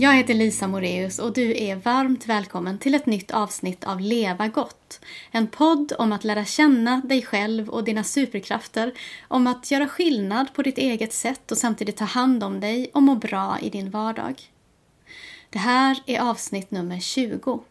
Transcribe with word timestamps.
Jag 0.00 0.14
heter 0.14 0.34
Lisa 0.34 0.68
Moreus 0.68 1.18
och 1.18 1.32
du 1.32 1.62
är 1.62 1.76
varmt 1.76 2.26
välkommen 2.26 2.78
till 2.78 2.94
ett 2.94 3.06
nytt 3.06 3.30
avsnitt 3.30 3.84
av 3.84 4.00
Leva 4.00 4.48
gott. 4.48 5.00
En 5.30 5.46
podd 5.46 5.92
om 5.98 6.12
att 6.12 6.24
lära 6.24 6.44
känna 6.44 7.00
dig 7.04 7.22
själv 7.22 7.68
och 7.68 7.84
dina 7.84 8.04
superkrafter, 8.04 8.92
om 9.28 9.46
att 9.46 9.70
göra 9.70 9.88
skillnad 9.88 10.54
på 10.54 10.62
ditt 10.62 10.78
eget 10.78 11.12
sätt 11.12 11.50
och 11.50 11.58
samtidigt 11.58 11.96
ta 11.96 12.04
hand 12.04 12.44
om 12.44 12.60
dig 12.60 12.90
och 12.94 13.02
må 13.02 13.14
bra 13.14 13.58
i 13.62 13.70
din 13.70 13.90
vardag. 13.90 14.42
Det 15.50 15.58
här 15.58 16.02
är 16.06 16.20
avsnitt 16.20 16.70
nummer 16.70 17.00
20. 17.00 17.62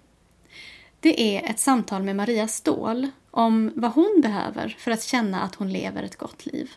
Det 0.99 1.21
är 1.37 1.49
ett 1.49 1.59
samtal 1.59 2.03
med 2.03 2.15
Maria 2.15 2.47
Ståhl 2.47 3.07
om 3.31 3.71
vad 3.75 3.91
hon 3.91 4.19
behöver 4.21 4.75
för 4.79 4.91
att 4.91 5.03
känna 5.03 5.41
att 5.41 5.55
hon 5.55 5.73
lever 5.73 6.03
ett 6.03 6.17
gott 6.17 6.45
liv. 6.45 6.71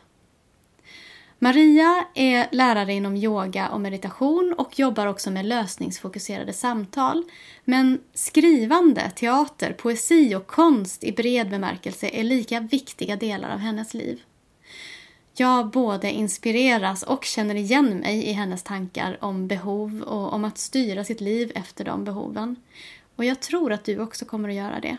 Maria 1.42 2.06
är 2.14 2.48
lärare 2.52 2.92
inom 2.92 3.16
yoga 3.16 3.68
och 3.68 3.80
meditation 3.80 4.54
och 4.58 4.78
jobbar 4.78 5.06
också 5.06 5.30
med 5.30 5.44
lösningsfokuserade 5.44 6.52
samtal. 6.52 7.24
Men 7.64 8.00
skrivande, 8.14 9.10
teater, 9.10 9.72
poesi 9.72 10.34
och 10.34 10.46
konst 10.46 11.04
i 11.04 11.12
bred 11.12 11.50
bemärkelse 11.50 12.08
är 12.12 12.24
lika 12.24 12.60
viktiga 12.60 13.16
delar 13.16 13.50
av 13.50 13.58
hennes 13.58 13.94
liv. 13.94 14.22
Jag 15.34 15.70
både 15.70 16.10
inspireras 16.10 17.02
och 17.02 17.24
känner 17.24 17.54
igen 17.54 17.98
mig 17.98 18.24
i 18.24 18.32
hennes 18.32 18.62
tankar 18.62 19.18
om 19.20 19.48
behov 19.48 20.02
och 20.02 20.32
om 20.32 20.44
att 20.44 20.58
styra 20.58 21.04
sitt 21.04 21.20
liv 21.20 21.52
efter 21.54 21.84
de 21.84 22.04
behoven. 22.04 22.56
Och 23.16 23.24
jag 23.24 23.40
tror 23.40 23.72
att 23.72 23.84
du 23.84 23.98
också 23.98 24.24
kommer 24.24 24.48
att 24.48 24.54
göra 24.54 24.80
det. 24.80 24.96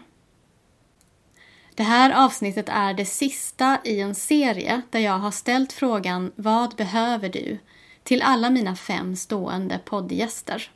Det 1.75 1.83
här 1.83 2.25
avsnittet 2.25 2.69
är 2.69 2.93
det 2.93 3.05
sista 3.05 3.79
i 3.83 3.99
en 3.99 4.15
serie 4.15 4.81
där 4.89 4.99
jag 4.99 5.17
har 5.17 5.31
ställt 5.31 5.73
frågan 5.73 6.31
Vad 6.35 6.75
behöver 6.75 7.29
du? 7.29 7.57
till 8.03 8.21
alla 8.21 8.49
mina 8.49 8.75
fem 8.75 9.15
stående 9.15 9.79
poddgäster. 9.85 10.71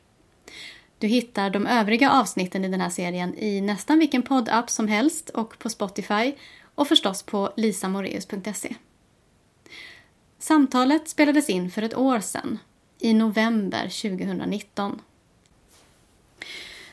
Du 0.98 1.06
hittar 1.06 1.50
de 1.50 1.66
övriga 1.66 2.10
avsnitten 2.10 2.64
i 2.64 2.68
den 2.68 2.80
här 2.80 2.90
serien 2.90 3.38
i 3.38 3.60
nästan 3.60 3.98
vilken 3.98 4.22
poddapp 4.22 4.70
som 4.70 4.88
helst 4.88 5.28
och 5.28 5.58
på 5.58 5.68
Spotify 5.68 6.34
och 6.74 6.88
förstås 6.88 7.22
på 7.22 7.52
lisamoreus.se. 7.56 8.74
Samtalet 10.38 11.08
spelades 11.08 11.48
in 11.50 11.70
för 11.70 11.82
ett 11.82 11.96
år 11.96 12.20
sedan, 12.20 12.58
i 12.98 13.14
november 13.14 13.82
2019. 13.82 15.00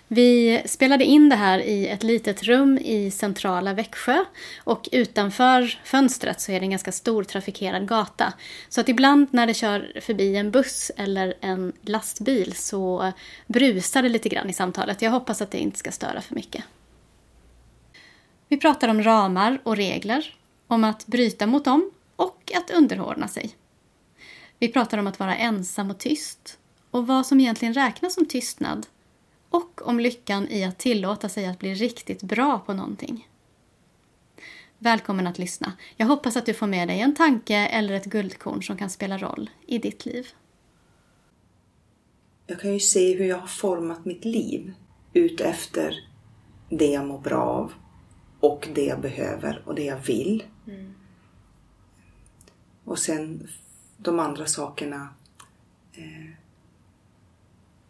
Vi 0.07 0.61
spelade 0.65 1.03
in 1.03 1.29
det 1.29 1.35
här 1.35 1.59
i 1.59 1.87
ett 1.87 2.03
litet 2.03 2.43
rum 2.43 2.77
i 2.77 3.11
centrala 3.11 3.73
Växjö 3.73 4.25
och 4.63 4.89
utanför 4.91 5.79
fönstret 5.83 6.41
så 6.41 6.51
är 6.51 6.59
det 6.59 6.65
en 6.65 6.69
ganska 6.69 6.91
stor 6.91 7.23
trafikerad 7.23 7.87
gata. 7.87 8.33
Så 8.69 8.81
att 8.81 8.89
ibland 8.89 9.27
när 9.31 9.47
det 9.47 9.53
kör 9.53 9.99
förbi 10.01 10.35
en 10.35 10.51
buss 10.51 10.91
eller 10.97 11.33
en 11.41 11.73
lastbil 11.81 12.55
så 12.55 13.11
brusar 13.47 14.01
det 14.01 14.09
lite 14.09 14.29
grann 14.29 14.49
i 14.49 14.53
samtalet. 14.53 15.01
Jag 15.01 15.11
hoppas 15.11 15.41
att 15.41 15.51
det 15.51 15.57
inte 15.57 15.79
ska 15.79 15.91
störa 15.91 16.21
för 16.21 16.35
mycket. 16.35 16.63
Vi 18.47 18.57
pratar 18.57 18.87
om 18.87 19.03
ramar 19.03 19.59
och 19.63 19.75
regler, 19.75 20.35
om 20.67 20.83
att 20.83 21.05
bryta 21.05 21.47
mot 21.47 21.65
dem 21.65 21.91
och 22.15 22.51
att 22.55 22.71
underordna 22.71 23.27
sig. 23.27 23.55
Vi 24.59 24.67
pratar 24.67 24.97
om 24.97 25.07
att 25.07 25.19
vara 25.19 25.35
ensam 25.35 25.89
och 25.89 25.97
tyst 25.97 26.57
och 26.91 27.07
vad 27.07 27.25
som 27.25 27.39
egentligen 27.39 27.73
räknas 27.73 28.13
som 28.13 28.25
tystnad 28.25 28.87
och 29.55 29.87
om 29.87 29.99
lyckan 29.99 30.47
i 30.47 30.63
att 30.63 30.77
tillåta 30.77 31.29
sig 31.29 31.45
att 31.45 31.59
bli 31.59 31.73
riktigt 31.73 32.23
bra 32.23 32.59
på 32.59 32.73
någonting. 32.73 33.29
Välkommen 34.77 35.27
att 35.27 35.37
lyssna. 35.37 35.73
Jag 35.95 36.07
hoppas 36.07 36.37
att 36.37 36.45
du 36.45 36.53
får 36.53 36.67
med 36.67 36.87
dig 36.87 36.99
en 36.99 37.15
tanke 37.15 37.55
eller 37.55 37.93
ett 37.93 38.05
guldkorn 38.05 38.63
som 38.63 38.77
kan 38.77 38.89
spela 38.89 39.17
roll 39.17 39.49
i 39.67 39.77
ditt 39.77 40.05
liv. 40.05 40.27
Jag 42.47 42.59
kan 42.59 42.73
ju 42.73 42.79
se 42.79 43.17
hur 43.17 43.25
jag 43.25 43.37
har 43.37 43.47
format 43.47 44.05
mitt 44.05 44.25
liv 44.25 44.73
utefter 45.13 46.09
det 46.69 46.91
jag 46.91 47.05
mår 47.07 47.19
bra 47.19 47.41
av 47.41 47.73
och 48.39 48.69
det 48.73 48.85
jag 48.85 49.01
behöver 49.01 49.63
och 49.65 49.75
det 49.75 49.83
jag 49.83 49.99
vill. 49.99 50.43
Mm. 50.67 50.93
Och 52.83 52.99
sen 52.99 53.47
de 53.97 54.19
andra 54.19 54.45
sakerna 54.45 55.09
eh, 55.93 56.29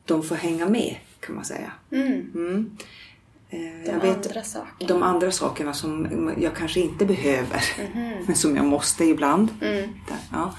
de 0.05 0.23
får 0.23 0.35
hänga 0.35 0.69
med 0.69 0.97
kan 1.25 1.35
man 1.35 1.45
säga. 1.45 1.71
Mm. 1.91 2.31
Mm. 2.35 2.77
Eh, 3.49 3.59
de 3.59 3.91
jag 3.91 3.99
vet, 3.99 4.27
andra 4.27 4.43
sakerna. 4.43 4.87
De 4.87 5.03
andra 5.03 5.31
sakerna 5.31 5.73
som 5.73 6.33
jag 6.37 6.55
kanske 6.55 6.79
inte 6.79 7.05
behöver, 7.05 7.63
mm. 7.93 8.23
men 8.27 8.35
som 8.35 8.55
jag 8.55 8.65
måste 8.65 9.05
ibland. 9.05 9.49
Mm. 9.61 9.89
Ja. 10.31 10.55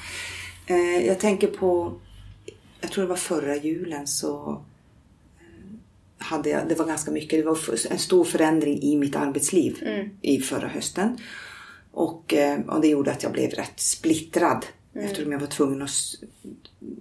Eh, 0.67 1.07
jag 1.07 1.21
tänker 1.21 1.47
på, 1.47 2.01
jag 2.81 2.91
tror 2.91 3.05
det 3.05 3.09
var 3.09 3.17
förra 3.17 3.57
julen 3.57 4.07
så 4.07 4.63
eh, 5.39 6.27
hade 6.27 6.51
jag, 6.51 6.69
det 6.69 6.75
var 6.75 6.87
ganska 6.87 7.11
mycket, 7.11 7.39
det 7.39 7.51
var 7.51 7.59
en 7.91 7.99
stor 7.99 8.25
förändring 8.25 8.83
i 8.83 8.97
mitt 8.97 9.17
arbetsliv 9.17 9.83
mm. 9.83 10.11
i 10.23 10.39
förra 10.39 10.69
hösten. 10.69 11.19
Och, 11.93 12.35
och 12.67 12.81
det 12.81 12.89
gjorde 12.89 13.13
att 13.13 13.23
jag 13.23 13.33
blev 13.33 13.51
rätt 13.51 13.81
splittrad 13.81 14.67
Mm. 14.97 15.07
Eftersom 15.07 15.33
jag 15.33 15.41
var 15.41 15.47
tvungen 15.47 15.83
att 15.83 15.91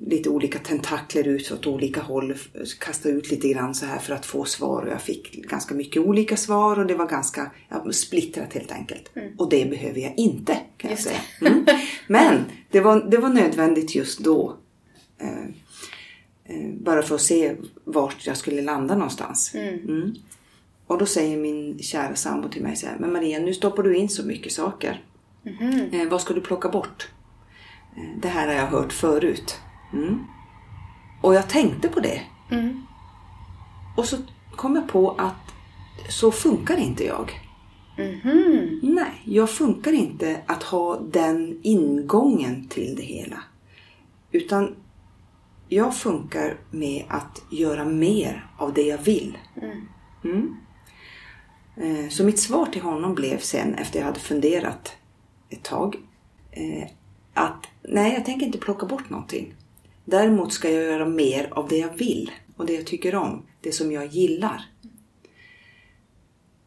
lite 0.02 0.30
olika 0.30 0.60
tentakler 0.60 1.28
ut 1.28 1.52
åt 1.52 1.68
olika 1.68 2.02
håll, 2.02 2.34
kasta 2.80 3.10
ut 3.10 3.32
lite 3.32 3.48
grann 3.48 3.76
så 3.76 3.86
här 3.86 4.00
för 4.00 4.14
att 4.14 4.26
få 4.26 4.46
svar 4.46 4.82
och 4.82 4.90
jag 4.92 5.02
fick 5.02 5.34
ganska 5.34 5.76
mycket 5.76 6.02
olika 6.02 6.38
svar 6.38 6.80
och 6.80 6.86
det 6.86 6.96
var 6.96 7.08
ganska 7.08 7.52
ja, 7.70 7.92
splittrat 7.92 8.54
helt 8.54 8.72
enkelt. 8.72 9.12
Mm. 9.16 9.34
Och 9.38 9.50
det 9.50 9.70
behöver 9.70 10.00
jag 10.00 10.14
inte 10.18 10.58
kan 10.78 10.92
just 10.92 11.06
jag 11.06 11.16
säga. 11.16 11.52
Mm. 11.52 11.66
Men 12.08 12.44
det 12.72 12.80
var, 12.80 13.10
det 13.10 13.18
var 13.18 13.30
nödvändigt 13.30 13.96
just 13.96 14.20
då. 14.20 14.58
Eh, 15.18 15.46
eh, 16.46 16.70
bara 16.74 17.02
för 17.02 17.16
att 17.16 17.22
se 17.22 17.56
vart 17.84 18.28
jag 18.28 18.38
skulle 18.38 18.62
landa 18.62 18.96
någonstans. 18.96 19.52
Mm. 19.56 19.80
mm. 19.80 20.16
Och 20.88 20.98
då 20.98 21.06
säger 21.06 21.38
min 21.38 21.80
kära 21.80 22.16
sambo 22.16 22.50
till 22.50 22.64
mig 22.64 22.76
så 22.76 22.88
här, 22.88 22.98
men 23.00 23.14
Maria 23.14 23.40
nu 23.40 23.54
stoppar 23.54 23.84
du 23.84 23.96
in 23.96 24.10
så 24.10 24.24
mycket 24.24 24.52
saker. 24.52 25.04
Mm. 25.46 25.90
Eh, 25.90 26.10
vad 26.10 26.22
ska 26.22 26.34
du 26.34 26.42
plocka 26.42 26.70
bort? 26.70 27.10
Det 28.18 28.28
här 28.28 28.48
har 28.48 28.54
jag 28.54 28.68
hört 28.68 28.94
förut. 28.94 29.60
Mm. 29.94 30.26
Och 31.22 31.36
jag 31.36 31.50
tänkte 31.50 31.90
på 31.90 32.00
det. 32.00 32.22
Mm. 32.52 32.86
Och 33.98 34.06
så 34.06 34.18
kom 34.56 34.76
jag 34.76 34.88
på 34.88 35.12
att 35.12 35.54
så 36.10 36.32
funkar 36.32 36.78
inte 36.78 37.06
jag. 37.06 37.42
Mm. 37.98 38.80
Nej, 38.84 39.22
jag 39.24 39.50
funkar 39.50 39.92
inte 39.92 40.42
att 40.46 40.64
ha 40.64 41.00
den 41.00 41.60
ingången 41.64 42.68
till 42.68 42.96
det 42.96 43.04
hela. 43.04 43.44
Utan 44.32 44.76
jag 45.70 45.98
funkar 45.98 46.58
med 46.72 47.06
att 47.10 47.42
göra 47.52 47.86
mer 47.86 48.50
av 48.58 48.74
det 48.74 48.82
jag 48.82 48.98
vill. 48.98 49.38
Mm. 49.62 49.88
mm. 50.24 50.56
Eh, 51.78 52.10
så 52.10 52.24
mitt 52.24 52.40
svar 52.40 52.66
till 52.66 52.82
honom 52.82 53.16
blev 53.16 53.40
sen, 53.40 53.76
efter 53.76 54.00
jag 54.00 54.06
hade 54.06 54.20
funderat 54.20 54.94
ett 55.50 55.64
tag, 55.64 55.96
eh, 56.52 56.88
att 57.34 57.68
nej, 57.88 58.14
jag 58.14 58.26
tänker 58.26 58.46
inte 58.46 58.58
plocka 58.58 58.86
bort 58.86 59.10
någonting. 59.10 59.56
Däremot 60.06 60.54
ska 60.54 60.70
jag 60.70 60.84
göra 60.84 61.06
mer 61.06 61.50
av 61.52 61.68
det 61.68 61.78
jag 61.78 61.98
vill 61.98 62.32
och 62.58 62.66
det 62.66 62.74
jag 62.74 62.86
tycker 62.86 63.16
om, 63.16 63.46
det 63.62 63.72
som 63.72 63.92
jag 63.92 64.06
gillar. 64.06 64.66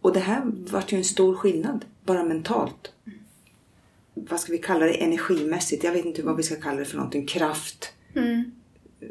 Och 0.00 0.12
det 0.12 0.20
här 0.20 0.42
vart 0.44 0.92
ju 0.92 0.98
en 0.98 1.04
stor 1.04 1.34
skillnad, 1.34 1.84
bara 2.04 2.24
mentalt. 2.24 2.92
Vad 4.14 4.40
ska 4.40 4.52
vi 4.52 4.58
kalla 4.58 4.86
det 4.86 5.02
energimässigt? 5.02 5.84
Jag 5.84 5.92
vet 5.92 6.04
inte 6.04 6.22
vad 6.22 6.36
vi 6.36 6.42
ska 6.42 6.56
kalla 6.56 6.78
det 6.78 6.84
för 6.84 6.96
någonting. 6.96 7.26
Kraft, 7.26 7.92
mm. 8.14 8.52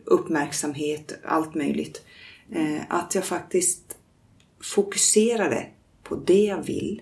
uppmärksamhet, 0.06 1.19
allt 1.23 1.56
möjligt. 1.56 2.06
Eh, 2.51 2.81
att 2.90 3.16
jag 3.16 3.25
faktiskt 3.25 3.97
fokuserade 4.59 5.67
på 6.03 6.16
det 6.16 6.46
jag 6.46 6.64
vill. 6.64 7.02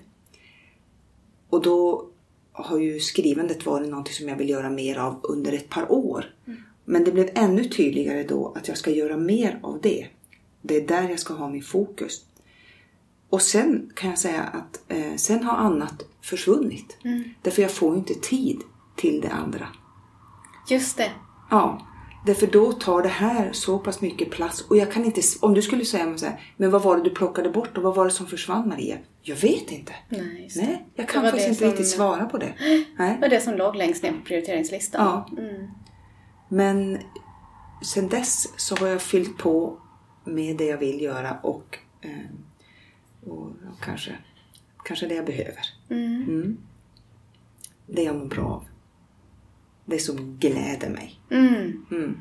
Och 1.49 1.61
då 1.61 2.09
har 2.63 2.79
ju 2.79 2.99
skrivandet 2.99 3.65
varit 3.65 3.89
något 3.89 4.07
som 4.07 4.29
jag 4.29 4.35
vill 4.35 4.49
göra 4.49 4.69
mer 4.69 4.97
av 4.97 5.19
under 5.23 5.53
ett 5.53 5.69
par 5.69 5.91
år. 5.91 6.33
Mm. 6.47 6.63
Men 6.85 7.03
det 7.03 7.11
blev 7.11 7.29
ännu 7.35 7.63
tydligare 7.63 8.23
då 8.23 8.53
att 8.55 8.67
jag 8.67 8.77
ska 8.77 8.91
göra 8.91 9.17
mer 9.17 9.59
av 9.63 9.79
det. 9.81 10.07
Det 10.61 10.75
är 10.75 10.87
där 10.87 11.09
jag 11.09 11.19
ska 11.19 11.33
ha 11.33 11.49
min 11.49 11.63
fokus. 11.63 12.25
Och 13.29 13.41
sen 13.41 13.91
kan 13.95 14.09
jag 14.09 14.19
säga 14.19 14.41
att 14.41 14.83
eh, 14.87 15.15
sen 15.15 15.43
har 15.43 15.57
annat 15.57 16.05
försvunnit. 16.21 16.97
Mm. 17.03 17.23
Därför 17.41 17.61
jag 17.61 17.71
får 17.71 17.95
inte 17.95 18.13
tid 18.13 18.61
till 18.95 19.21
det 19.21 19.29
andra. 19.29 19.67
Just 20.69 20.97
det. 20.97 21.11
Ja. 21.49 21.87
Därför 22.25 22.47
då 22.47 22.71
tar 22.71 23.01
det 23.01 23.09
här 23.09 23.51
så 23.51 23.79
pass 23.79 24.01
mycket 24.01 24.31
plats. 24.31 24.61
Och 24.61 24.77
jag 24.77 24.91
kan 24.91 25.05
inte, 25.05 25.21
om 25.41 25.53
du 25.53 25.61
skulle 25.61 25.85
säga 25.85 26.17
så 26.17 26.25
här, 26.25 26.41
men 26.57 26.71
vad 26.71 26.83
var 26.83 26.97
det 26.97 27.03
du 27.03 27.09
plockade 27.09 27.49
bort 27.49 27.77
och 27.77 27.83
vad 27.83 27.95
var 27.95 28.05
det 28.05 28.11
som 28.11 28.27
försvann 28.27 28.69
Maria? 28.69 28.97
Jag 29.21 29.35
vet 29.35 29.71
inte. 29.71 29.93
Nej, 30.09 30.49
Nej 30.55 30.85
jag 30.95 31.09
kan 31.09 31.23
faktiskt 31.23 31.47
inte 31.47 31.59
som, 31.59 31.67
riktigt 31.67 31.87
svara 31.87 32.25
på 32.25 32.37
det. 32.37 32.53
Det 32.97 33.17
var 33.21 33.29
det 33.29 33.41
som 33.41 33.53
låg 33.53 33.75
längst 33.75 34.03
ner 34.03 34.11
på 34.11 34.25
prioriteringslistan. 34.25 35.05
Ja. 35.05 35.41
Mm. 35.41 35.67
Men 36.49 36.97
sen 37.81 38.09
dess 38.09 38.59
så 38.59 38.75
har 38.75 38.87
jag 38.87 39.01
fyllt 39.01 39.37
på 39.37 39.77
med 40.23 40.57
det 40.57 40.65
jag 40.65 40.77
vill 40.77 41.01
göra 41.01 41.37
och, 41.43 41.79
eh, 42.01 42.09
och, 43.25 43.43
och 43.47 43.81
kanske, 43.81 44.15
kanske 44.85 45.07
det 45.07 45.15
jag 45.15 45.25
behöver. 45.25 45.61
Mm. 45.89 46.23
Mm. 46.23 46.57
Det 47.87 48.03
jag 48.03 48.15
mår 48.15 48.25
bra 48.25 48.45
av. 48.45 48.65
Det 49.85 49.99
som 49.99 50.37
gläder 50.39 50.89
mig. 50.89 51.19
Mm. 51.31 51.85
Mm. 51.91 52.17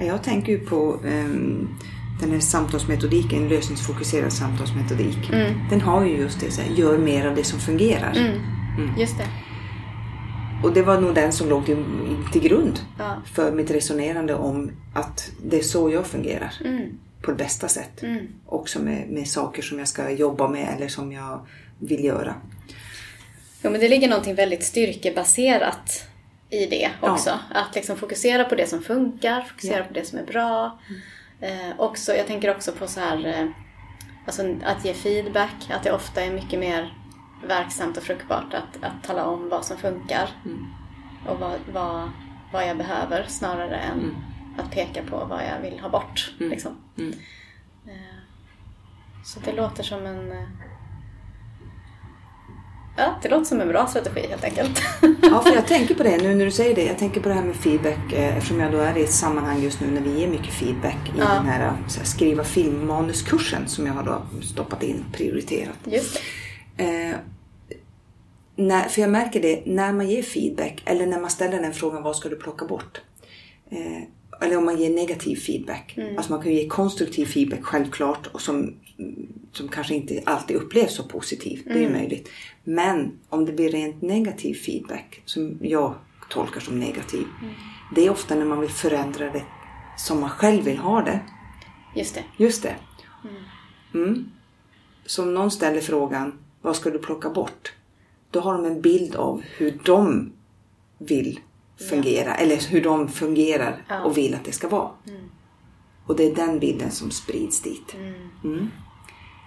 Jag 0.00 0.22
tänker 0.22 0.52
ju 0.52 0.58
på 0.58 0.92
um, 1.04 1.68
den 2.20 2.30
här 2.30 2.40
samtalsmetodiken, 2.40 3.48
lösningsfokuserad 3.48 4.32
samtalsmetodik. 4.32 5.30
Mm. 5.32 5.68
Den 5.70 5.80
har 5.80 6.04
ju 6.04 6.16
just 6.16 6.40
det, 6.40 6.50
så 6.50 6.60
här, 6.62 6.70
gör 6.74 6.98
mer 6.98 7.26
av 7.26 7.34
det 7.34 7.44
som 7.44 7.58
fungerar. 7.60 8.12
Mm. 8.16 8.40
Just 8.98 9.18
det. 9.18 9.26
Och 10.62 10.72
det 10.72 10.82
var 10.82 11.00
nog 11.00 11.14
den 11.14 11.32
som 11.32 11.48
låg 11.48 11.66
till, 11.66 11.84
till 12.32 12.42
grund 12.42 12.80
Ja. 12.98 13.16
för 13.24 13.52
mitt 13.52 13.70
resonerande 13.70 14.34
om 14.34 14.70
att 14.94 15.32
det 15.44 15.58
är 15.58 15.62
så 15.62 15.90
jag 15.90 16.06
fungerar. 16.06 16.52
Mm. 16.64 16.98
På 17.22 17.30
det 17.30 17.36
bästa 17.36 17.68
sätt. 17.68 18.02
Mm. 18.02 18.26
Också 18.46 18.82
med, 18.82 19.08
med 19.10 19.28
saker 19.28 19.62
som 19.62 19.78
jag 19.78 19.88
ska 19.88 20.10
jobba 20.10 20.48
med 20.48 20.74
eller 20.76 20.88
som 20.88 21.12
jag 21.12 21.40
vill 21.78 22.04
göra. 22.04 22.34
Jo, 23.64 23.70
men 23.70 23.80
det 23.80 23.88
ligger 23.88 24.08
någonting 24.08 24.34
väldigt 24.34 24.64
styrkebaserat 24.64 26.08
i 26.50 26.66
det 26.66 26.90
Ja. 27.02 27.12
också. 27.12 27.38
Att 27.50 27.74
liksom 27.74 27.96
fokusera 27.96 28.44
på 28.44 28.54
det 28.54 28.66
som 28.66 28.82
funkar, 28.82 29.40
fokusera 29.40 29.78
Ja. 29.78 29.84
på 29.84 29.92
det 29.94 30.04
som 30.04 30.18
är 30.18 30.22
bra. 30.24 30.78
Eh, 31.40 31.70
också, 31.80 32.14
jag 32.14 32.26
tänker 32.26 32.50
också 32.56 32.72
på 32.72 32.86
så 32.86 33.00
här, 33.00 33.26
eh, 33.26 33.46
alltså 34.26 34.54
att 34.64 34.84
ge 34.84 34.94
feedback, 34.94 35.70
att 35.70 35.82
det 35.82 35.92
ofta 35.92 36.22
är 36.24 36.30
mycket 36.30 36.58
mer 36.60 36.94
verksamt 37.46 37.96
och 37.96 38.02
fruktbart 38.02 38.54
att, 38.54 38.84
att 38.84 39.04
tala 39.04 39.24
om 39.26 39.48
vad 39.48 39.64
som 39.64 39.76
funkar 39.76 40.28
Mm. 40.44 40.66
och 41.28 41.38
vad, 41.38 41.58
vad, 41.72 42.10
vad 42.52 42.68
jag 42.68 42.76
behöver 42.76 43.24
snarare 43.28 43.76
än 43.76 44.16
att 44.58 44.70
peka 44.70 45.02
på 45.02 45.24
vad 45.24 45.40
jag 45.44 45.70
vill 45.70 45.80
ha 45.80 45.88
bort. 45.88 46.32
Liksom. 46.38 46.76
Mm. 46.98 47.14
Eh, 47.86 47.92
Så 49.24 49.40
det 49.40 49.52
låter 49.52 49.82
som 49.82 50.06
en... 50.06 50.32
Ja, 52.96 53.14
det 53.22 53.28
låter 53.28 53.44
som 53.44 53.60
en 53.60 53.68
bra 53.68 53.86
strategi 53.86 54.26
helt 54.30 54.44
enkelt. 54.44 54.82
Ja, 55.22 55.40
för 55.42 55.54
jag 55.54 55.66
tänker 55.66 55.94
på 55.94 56.02
det 56.02 56.22
nu 56.22 56.34
när 56.34 56.44
du 56.44 56.50
säger 56.50 56.74
det. 56.74 56.84
Jag 56.84 56.98
tänker 56.98 57.20
på 57.20 57.28
det 57.28 57.34
här 57.34 57.42
med 57.44 57.56
feedback 57.56 58.12
eh, 58.12 58.36
eftersom 58.36 58.60
jag 58.60 58.72
då 58.72 58.78
är 58.78 58.96
i 58.98 59.02
ett 59.04 59.12
sammanhang 59.12 59.62
just 59.62 59.80
nu 59.80 59.86
när 59.90 60.00
vi 60.00 60.20
ger 60.20 60.28
mycket 60.28 60.54
feedback 60.54 60.96
i 61.08 61.18
Ja. 61.18 61.34
den 61.34 61.46
här, 61.46 61.60
eh, 61.66 61.72
här 61.72 62.04
skriva 62.04 62.44
filmmanuskursen 62.44 63.68
som 63.68 63.86
jag 63.86 63.92
har 63.94 64.02
då 64.02 64.22
stoppat 64.42 64.82
in, 64.82 65.04
prioriterat. 65.12 65.78
Just. 65.84 66.20
Eh, 66.76 67.16
när, 68.56 68.88
för 68.88 69.00
jag 69.00 69.10
märker 69.10 69.42
det 69.42 69.62
när 69.66 69.92
man 69.92 70.08
ger 70.10 70.22
feedback 70.22 70.82
eller 70.84 71.06
när 71.06 71.20
man 71.20 71.30
ställer 71.30 71.62
den 71.62 71.72
frågan 71.72 72.02
vad 72.02 72.16
ska 72.16 72.28
du 72.28 72.36
plocka 72.36 72.64
bort? 72.64 73.00
Eh, 73.70 74.02
eller 74.46 74.56
om 74.56 74.64
man 74.64 74.76
ger 74.80 74.90
negativ 74.90 75.36
feedback. 75.36 75.98
Alltså 76.16 76.32
man 76.32 76.42
kan 76.42 76.52
ju 76.52 76.58
ge 76.62 76.68
konstruktiv 76.68 77.26
feedback 77.26 77.62
självklart 77.62 78.26
och 78.26 78.40
som, 78.40 78.74
som 79.56 79.68
kanske 79.68 79.94
inte 79.94 80.22
alltid 80.26 80.56
upplevs 80.56 80.94
så 80.94 81.02
positiv. 81.02 81.62
Det 81.64 81.72
är 81.72 81.78
ju 81.78 81.90
möjligt. 81.90 82.28
Men 82.64 83.18
om 83.28 83.44
det 83.44 83.52
blir 83.52 83.70
rent 83.70 84.02
negativ 84.02 84.54
feedback 84.54 85.22
som 85.24 85.58
jag 85.62 85.94
tolkar 86.30 86.60
som 86.60 86.78
negativ. 86.80 87.26
Det 87.94 88.06
är 88.06 88.10
ofta 88.10 88.34
när 88.34 88.44
man 88.44 88.60
vill 88.60 88.70
förändra 88.70 89.30
det 89.30 89.42
som 89.96 90.20
man 90.20 90.30
själv 90.30 90.64
vill 90.64 90.78
ha 90.78 91.02
det. 91.02 91.20
Just 91.96 92.14
det. 92.14 92.24
Just 92.36 92.62
det. 92.62 92.76
Mm. 93.94 94.24
Så 95.06 95.22
om 95.22 95.34
någon 95.34 95.50
ställer 95.50 95.80
frågan, 95.80 96.38
vad 96.62 96.76
ska 96.76 96.90
du 96.90 96.98
plocka 96.98 97.30
bort? 97.30 97.72
Då 98.30 98.40
har 98.40 98.52
de 98.54 98.64
en 98.64 98.80
bild 98.80 99.16
av 99.16 99.42
hur 99.56 99.78
de 99.84 100.32
vill 100.98 101.40
fungera, 101.90 102.34
eller 102.34 102.56
hur 102.70 102.82
de 102.84 103.08
fungerar 103.08 103.84
Ja. 103.88 104.04
och 104.04 104.16
vill 104.16 104.34
att 104.34 104.44
det 104.44 104.52
ska 104.52 104.68
vara. 104.68 104.90
Och 106.06 106.16
det 106.16 106.24
är 106.24 106.34
den 106.34 106.58
bilden 106.58 106.90
som 106.90 107.10
sprids 107.10 107.62
dit. 107.62 107.94
Mm. 108.44 108.70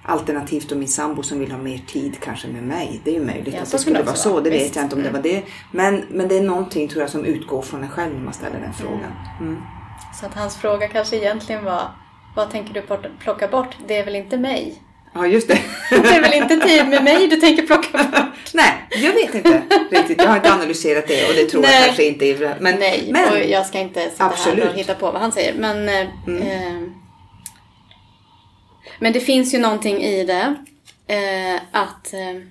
Alternativt 0.09 0.69
då 0.69 0.75
min 0.75 0.88
sambo 0.88 1.24
som 1.24 1.39
vill 1.39 1.51
ha 1.51 1.57
mer 1.57 1.77
tid 1.77 2.18
kanske 2.19 2.48
med 2.48 2.63
mig. 2.63 3.01
Det 3.04 3.09
är 3.09 3.13
ju 3.13 3.25
möjligt 3.25 3.54
Ja, 3.54 3.62
att 3.62 3.71
det 3.71 3.77
skulle 3.77 4.04
vara 4.04 4.15
så. 4.15 4.39
Det 4.39 4.50
vet 4.50 4.62
Visst. 4.62 4.75
jag 4.75 4.86
inte 4.86 4.95
om 4.95 5.04
det 5.04 5.09
var 5.09 5.21
det. 5.21 5.44
Men, 5.71 6.04
men 6.09 6.27
det 6.27 6.38
är 6.38 6.42
någonting 6.42 6.88
tror 6.88 7.01
jag 7.01 7.09
som 7.09 7.25
utgår 7.25 7.62
från 7.62 7.83
en 7.83 7.89
själv 7.89 8.13
när 8.13 8.24
man 8.24 8.33
ställer 8.33 8.59
den 8.59 8.74
frågan. 8.74 9.12
Mm. 9.39 9.57
Så 10.19 10.25
att 10.25 10.33
hans 10.33 10.57
fråga 10.57 10.88
kanske 10.88 11.18
egentligen 11.18 11.63
var 11.63 11.81
vad 12.36 12.51
tänker 12.51 12.74
du 12.74 12.83
plocka 13.19 13.48
bort? 13.48 13.77
Det 13.88 13.98
är 13.98 14.06
väl 14.06 14.15
inte 14.15 14.38
mig? 14.38 14.81
Ja, 15.13 15.27
just 15.27 15.48
det. 15.48 15.59
Det 15.89 15.95
är 15.95 16.21
väl 16.21 16.33
inte 16.33 16.68
tid 16.68 16.88
med 16.88 17.04
mig 17.04 17.27
du 17.27 17.36
tänker 17.36 17.68
plocka 17.68 17.98
bort? 17.98 18.30
Nej, 18.54 18.88
jag 18.89 19.13
vet 19.13 19.36
inte 19.36 19.62
riktigt. 19.92 20.21
Jag 20.21 20.27
har 20.30 20.36
inte 20.36 20.54
analyserat 20.54 21.07
det 21.07 21.30
och 21.30 21.36
det 21.36 21.45
tror 21.45 21.63
jag 21.63 21.71
Nej. 21.71 21.83
kanske 21.86 22.06
inte 22.06 22.56
Men, 22.59 22.80
Nej, 22.80 23.09
men 23.12 23.31
och 23.31 23.39
jag 23.39 23.65
ska 23.65 23.80
inte 23.80 24.09
sitta 24.09 24.25
Absolut. 24.25 24.63
här 24.63 24.71
och 24.71 24.80
hitta 24.80 24.94
på 24.95 25.12
vad 25.12 25.21
han 25.21 25.31
säger. 25.31 25.54
Men, 25.54 25.89
eh, 25.89 26.01
eh, 26.01 26.81
men 28.99 29.13
det 29.13 29.19
finns 29.19 29.53
ju 29.53 29.59
någonting 29.59 30.03
i 30.03 30.23
det. 30.23 30.55
Eh, 31.07 31.61
att 31.71 32.13
eh, 32.13 32.41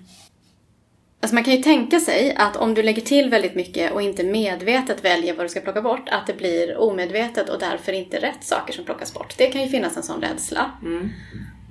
Alltså 1.20 1.34
man 1.34 1.44
kan 1.44 1.54
ju 1.54 1.62
tänka 1.62 2.00
sig 2.00 2.34
att 2.34 2.56
om 2.56 2.74
du 2.74 2.82
lägger 2.82 3.02
till 3.02 3.30
väldigt 3.30 3.54
mycket 3.54 3.92
och 3.92 4.02
inte 4.02 4.24
medvetet 4.24 5.04
väljer 5.04 5.34
vad 5.34 5.44
du 5.44 5.48
ska 5.48 5.60
plocka 5.60 5.82
bort, 5.82 6.08
att 6.08 6.26
det 6.26 6.36
blir 6.36 6.76
omedvetet 6.76 7.48
och 7.48 7.58
därför 7.58 7.92
inte 7.92 8.20
rätt 8.20 8.44
saker 8.44 8.72
som 8.72 8.84
plockas 8.84 9.14
bort. 9.14 9.34
Det 9.38 9.46
kan 9.46 9.62
ju 9.62 9.68
finnas 9.68 9.96
en 9.96 10.02
sån 10.02 10.20
rädsla. 10.20 10.70
Mm. 10.82 11.10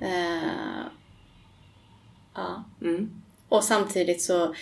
Eh, 0.02 0.86
ja. 2.34 2.64
Mm. 2.82 3.10
Och 3.48 3.64
samtidigt 3.64 4.22
så, 4.22 4.54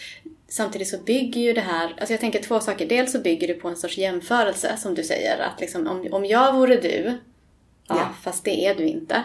samtidigt 0.48 0.88
så 0.88 0.98
bygger 0.98 1.40
ju 1.40 1.52
det 1.52 1.60
här, 1.60 1.94
alltså 1.98 2.12
jag 2.12 2.20
tänker 2.20 2.42
två 2.42 2.60
saker. 2.60 2.88
Dels 2.88 3.12
så 3.12 3.18
bygger 3.18 3.48
det 3.48 3.54
på 3.54 3.68
en 3.68 3.76
sorts 3.76 3.98
jämförelse 3.98 4.76
som 4.76 4.94
du 4.94 5.02
säger. 5.02 5.38
Att 5.38 5.60
liksom, 5.60 5.86
om, 5.86 6.08
om 6.12 6.24
jag 6.24 6.52
vore 6.52 6.76
du, 6.76 7.18
ja, 7.88 7.96
Ja. 7.98 8.08
fast 8.22 8.44
det 8.44 8.66
är 8.66 8.74
du 8.74 8.84
inte. 8.84 9.14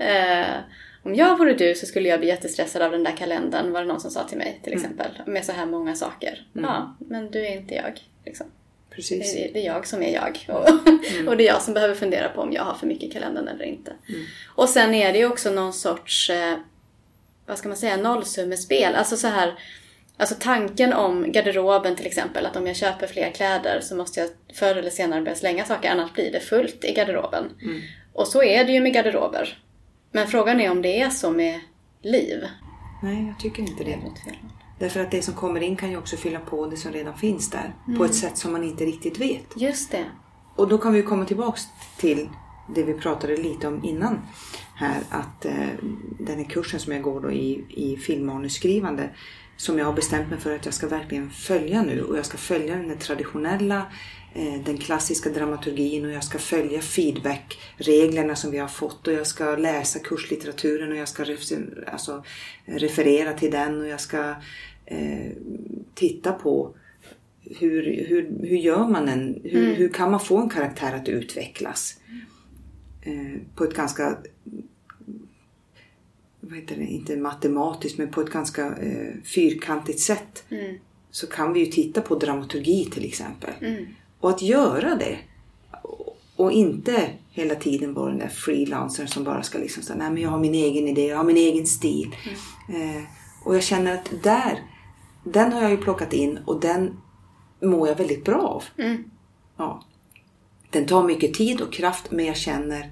eh, 0.00 0.56
om 1.02 1.14
jag 1.14 1.38
vore 1.38 1.54
du 1.54 1.74
så 1.74 1.86
skulle 1.86 2.08
jag 2.08 2.20
bli 2.20 2.28
jättestressad 2.28 2.82
av 2.82 2.92
den 2.92 3.04
där 3.04 3.16
kalendern, 3.16 3.72
var 3.72 3.80
det 3.80 3.86
någon 3.86 4.00
som 4.00 4.10
sa 4.10 4.24
till 4.24 4.38
mig 4.38 4.60
till 4.64 4.72
exempel. 4.72 5.10
Med 5.26 5.44
så 5.44 5.52
här 5.52 5.66
många 5.66 5.94
saker. 5.94 6.46
Ja, 6.52 6.96
men 6.98 7.30
du 7.30 7.46
är 7.46 7.52
inte 7.52 7.74
jag. 7.74 8.00
Liksom. 8.24 8.46
Precis. 8.90 9.34
Det, 9.34 9.50
det 9.52 9.60
är 9.60 9.66
jag 9.66 9.86
som 9.86 10.02
är 10.02 10.14
jag. 10.14 10.46
Och, 10.48 10.68
och 11.28 11.36
det 11.36 11.44
är 11.44 11.52
jag 11.52 11.62
som 11.62 11.74
behöver 11.74 11.94
fundera 11.94 12.28
på 12.28 12.40
om 12.40 12.52
jag 12.52 12.62
har 12.62 12.74
för 12.74 12.86
mycket 12.86 13.08
i 13.08 13.12
kalendern 13.12 13.48
eller 13.48 13.64
inte. 13.64 13.92
Och 14.54 14.68
sen 14.68 14.94
är 14.94 15.12
det 15.12 15.18
ju 15.18 15.26
också 15.26 15.50
någon 15.50 15.72
sorts, 15.72 16.30
eh, 16.30 16.56
vad 17.46 17.58
ska 17.58 17.68
man 17.68 17.76
säga, 17.76 17.96
nollsummespel. 17.96 18.94
Alltså 18.94 19.16
så 19.16 19.26
här, 19.28 19.54
alltså 20.22 20.36
tanken 20.40 20.92
om 20.92 21.32
garderoben 21.32 21.96
till 21.96 22.06
exempel. 22.06 22.46
Att 22.46 22.56
om 22.56 22.66
jag 22.66 22.76
köper 22.76 23.06
fler 23.06 23.30
kläder 23.30 23.80
så 23.80 23.96
måste 23.96 24.20
jag 24.20 24.28
förr 24.54 24.76
eller 24.76 24.90
senare 24.90 25.22
börja 25.22 25.36
slänga 25.36 25.64
saker. 25.64 25.90
Annars 25.90 26.12
blir 26.12 26.32
det 26.32 26.40
fullt 26.40 26.84
i 26.84 26.92
garderoben. 26.92 27.44
Och 28.12 28.28
så 28.28 28.42
är 28.42 28.64
det 28.64 28.72
ju 28.72 28.80
med 28.80 28.92
garderober. 28.92 29.58
Men 30.12 30.26
frågan 30.26 30.60
är 30.60 30.70
om 30.70 30.82
det 30.82 31.00
är 31.00 31.10
så 31.10 31.30
med 31.30 31.60
liv. 32.02 32.46
Nej, 33.02 33.26
jag 33.26 33.38
tycker 33.38 33.62
inte 33.62 33.84
det. 33.84 33.98
Därför 34.78 35.00
att 35.00 35.10
det 35.10 35.22
som 35.22 35.34
kommer 35.34 35.60
in 35.60 35.76
kan 35.76 35.90
ju 35.90 35.96
också 35.96 36.16
fylla 36.16 36.40
på 36.40 36.66
det 36.66 36.76
som 36.76 36.92
redan 36.92 37.18
finns 37.18 37.50
där. 37.50 37.74
På 37.98 38.04
ett 38.04 38.14
sätt 38.14 38.38
som 38.38 38.52
man 38.52 38.64
inte 38.64 38.84
riktigt 38.84 39.18
vet. 39.18 39.46
Just 39.56 39.90
det. 39.90 40.04
Och 40.56 40.68
då 40.68 40.78
kan 40.78 40.92
vi 40.92 41.02
komma 41.02 41.24
tillbaks 41.24 41.62
till 41.98 42.28
det 42.74 42.82
vi 42.82 42.94
pratade 42.94 43.36
lite 43.36 43.68
om 43.68 43.84
innan. 43.84 44.20
Här 44.74 45.00
att 45.10 45.44
eh, 45.44 45.52
den 46.18 46.36
här 46.38 46.44
kursen 46.44 46.80
som 46.80 46.92
jag 46.92 47.02
går 47.02 47.20
då 47.20 47.32
i, 47.32 47.64
i 47.68 47.96
filmmanusskrivande 47.96 49.10
som 49.62 49.78
jag 49.78 49.86
har 49.86 49.92
bestämt 49.92 50.30
mig 50.30 50.40
för 50.40 50.54
att 50.54 50.64
jag 50.64 50.74
ska 50.74 50.88
verkligen 50.88 51.30
följa 51.30 51.82
nu. 51.82 52.02
Och 52.02 52.18
jag 52.18 52.26
ska 52.26 52.38
följa 52.38 52.76
den 52.76 52.98
traditionella 52.98 53.86
eh, 54.34 54.64
den 54.64 54.78
klassiska 54.78 55.30
dramaturgin 55.30 56.04
och 56.04 56.10
jag 56.10 56.24
ska 56.24 56.38
följa 56.38 56.80
feedbackreglerna 56.80 58.36
som 58.36 58.50
vi 58.50 58.58
har 58.58 58.68
fått. 58.68 59.08
Och 59.08 59.12
jag 59.12 59.26
ska 59.26 59.56
läsa 59.56 59.98
kurslitteraturen 59.98 60.92
och 60.92 60.98
jag 60.98 61.08
ska 61.08 61.24
alltså, 61.92 62.24
referera 62.64 63.32
till 63.32 63.50
den. 63.50 63.80
Och 63.80 63.88
jag 63.88 64.00
ska 64.00 64.34
eh, 64.86 65.32
titta 65.94 66.32
på 66.32 66.74
hur, 67.40 68.06
hur, 68.08 68.30
hur 68.40 68.58
gör 68.58 68.88
man 68.88 69.08
en, 69.08 69.40
hur, 69.44 69.74
hur 69.74 69.88
kan 69.88 70.10
man 70.10 70.20
få 70.20 70.36
en 70.36 70.48
karaktär 70.48 70.94
att 70.94 71.08
utvecklas? 71.08 72.00
Eh, 73.02 73.40
på 73.54 73.64
ett 73.64 73.74
ganska, 73.74 74.18
vad 76.44 76.58
heter 76.58 76.76
det, 76.76 76.84
inte 76.86 77.16
matematiskt 77.16 77.98
men 77.98 78.10
på 78.10 78.20
ett 78.20 78.30
ganska 78.30 78.66
eh, 78.76 79.14
fyrkantigt 79.34 80.00
sätt. 80.00 80.44
Mm. 80.50 80.76
Så 81.10 81.26
kan 81.26 81.52
vi 81.52 81.60
ju 81.60 81.66
titta 81.66 82.00
på 82.00 82.14
dramaturgi 82.14 82.84
till 82.92 83.04
exempel. 83.04 83.50
Och 84.20 84.30
att 84.30 84.42
göra 84.42 84.94
det 84.96 85.18
och- 86.36 86.52
inte 86.52 87.10
hela 87.30 87.54
tiden 87.54 87.94
vara 87.94 88.10
den 88.10 88.18
där 88.18 88.28
freelancern 88.28 89.06
som 89.08 89.24
bara 89.24 89.42
ska 89.42 89.58
liksom 89.58 89.82
säga 89.82 89.98
nej 89.98 90.10
men 90.10 90.22
jag 90.22 90.30
har 90.30 90.38
min 90.38 90.54
egen 90.54 90.88
idé, 90.88 91.06
jag 91.06 91.16
har 91.16 91.24
min 91.24 91.36
egen 91.36 91.66
stil. 91.66 92.16
Eh, 92.68 93.02
och 93.44 93.56
jag 93.56 93.62
känner 93.62 93.94
att 93.94 94.10
där, 94.22 94.58
den 95.24 95.52
har 95.52 95.62
jag 95.62 95.70
ju 95.70 95.76
plockat 95.76 96.12
in 96.12 96.38
och 96.46 96.60
den 96.60 96.96
mår 97.62 97.88
jag 97.88 97.96
väldigt 97.96 98.24
bra 98.24 98.40
av. 98.40 98.64
Ja. 99.56 99.84
Den 100.70 100.86
tar 100.86 101.02
mycket 101.06 101.34
tid 101.34 101.60
och 101.60 101.72
kraft 101.72 102.10
men 102.10 102.24
jag 102.26 102.36
känner 102.36 102.90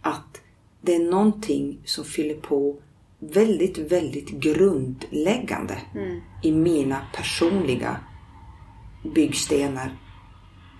att 0.00 0.40
det 0.80 0.94
är 0.94 1.10
någonting 1.10 1.78
som 1.84 2.04
fyller 2.04 2.34
på 2.34 2.76
väldigt, 3.20 3.78
väldigt 3.78 4.28
grundläggande 4.30 5.78
i 6.42 6.52
mina 6.52 6.96
personliga 7.16 7.96
byggstenar. 9.14 9.92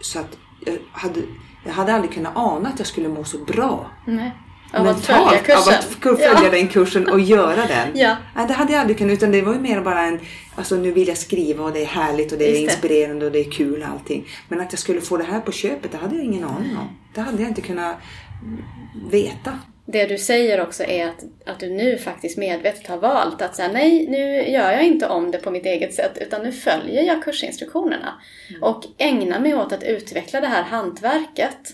Så 0.01 0.19
att 0.19 0.39
jag 0.67 0.79
hade, 0.93 1.21
jag 1.67 1.73
hade 1.73 1.95
aldrig 1.95 2.13
kunnat 2.15 2.33
ana 2.37 2.69
att 2.69 2.79
jag 2.79 2.87
skulle 2.87 3.09
må 3.09 3.25
så 3.25 3.39
bra 3.39 3.91
Nej. 4.07 4.33
Av 4.73 4.87
att 4.87 5.05
följa 5.05 5.39
kursen. 5.39 5.75
av 5.75 5.79
att 5.79 5.85
följa 6.21 6.45
Ja. 6.45 6.51
den 6.51 6.69
kursen 6.69 7.09
och 7.09 7.21
göra 7.21 7.67
den. 7.67 7.89
Ja. 7.95 8.17
Nej, 8.37 8.47
det 8.49 8.53
hade 8.55 8.73
jag 8.73 8.81
aldrig 8.81 8.99
kunnat, 8.99 9.13
utan 9.13 9.33
det 9.33 9.43
var 9.43 9.55
ju 9.55 9.61
mer 9.61 9.81
bara 9.81 10.03
en, 10.03 10.21
alltså 10.55 10.77
nu 10.77 10.93
vill 10.93 11.09
jag 11.09 11.19
skriva 11.19 11.65
och 11.65 11.73
det 11.73 11.83
är 11.83 11.87
härligt 11.87 12.33
och 12.33 12.39
det 12.39 12.45
är 12.45 12.49
Just 12.49 12.59
det. 12.67 12.73
inspirerande 12.73 13.27
och 13.27 13.33
det 13.33 13.39
är 13.47 13.51
kul 13.51 13.83
och 13.83 13.89
allting. 13.89 14.27
Men 14.49 14.61
att 14.61 14.73
jag 14.73 14.79
skulle 14.79 15.01
få 15.01 15.17
det 15.17 15.25
här 15.25 15.41
på 15.41 15.53
köpet, 15.53 15.93
det 15.93 15.99
hade 15.99 16.17
jag 16.17 16.25
ingen 16.25 16.45
aning 16.45 16.77
om. 16.77 16.89
Det 17.15 17.21
hade 17.21 17.43
jag 17.43 17.51
inte 17.51 17.61
kunnat 17.61 17.97
mm, 18.43 18.63
veta. 19.11 19.59
Det 19.91 20.07
du 20.07 20.19
säger 20.19 20.61
också 20.61 20.85
är 20.85 21.07
att, 21.07 21.25
att 21.45 21.61
du 21.61 21.71
nu 21.71 21.99
faktiskt 21.99 22.39
medvetet 22.39 22.87
har 22.87 22.97
valt 22.97 23.43
att 23.43 23.57
säga 23.57 23.73
nej, 23.73 24.07
nu 24.09 24.51
gör 24.51 24.73
jag 24.73 24.85
inte 24.85 25.09
om 25.09 25.31
det 25.31 25.39
på 25.39 25.51
mitt 25.51 25.67
eget 25.67 25.95
sätt 25.95 26.19
utan 26.21 26.43
nu 26.43 26.53
följer 26.53 27.03
jag 27.03 27.23
kursinstruktionerna. 27.23 28.21
Och 28.61 28.85
ägnar 28.99 29.41
mig 29.41 29.55
åt 29.55 29.73
att 29.73 29.83
utveckla 29.83 30.41
det 30.41 30.47
här 30.47 30.63
hantverket 30.63 31.73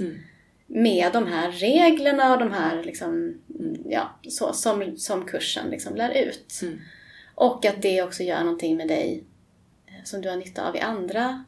med 0.67 1.13
de 1.13 1.27
här 1.27 1.53
reglerna 1.53 2.33
och 2.33 2.39
de 2.39 2.53
här 2.53 2.83
liksom, 2.83 3.41
ja, 3.89 4.11
så, 4.29 4.53
som, 4.53 4.97
som 4.97 5.25
kursen 5.25 5.71
liksom 5.71 5.97
lär 5.97 6.11
ut. 6.11 6.61
Och 7.35 7.65
att 7.65 7.83
det 7.83 8.03
också 8.03 8.23
gör 8.23 8.41
någonting 8.41 8.77
med 8.77 8.89
dig 8.89 9.25
eh, 9.87 10.05
som 10.05 10.21
du 10.21 10.29
har 10.29 10.37
nytta 10.37 10.69
av 10.69 10.77
i 10.77 10.81
andra 10.81 11.45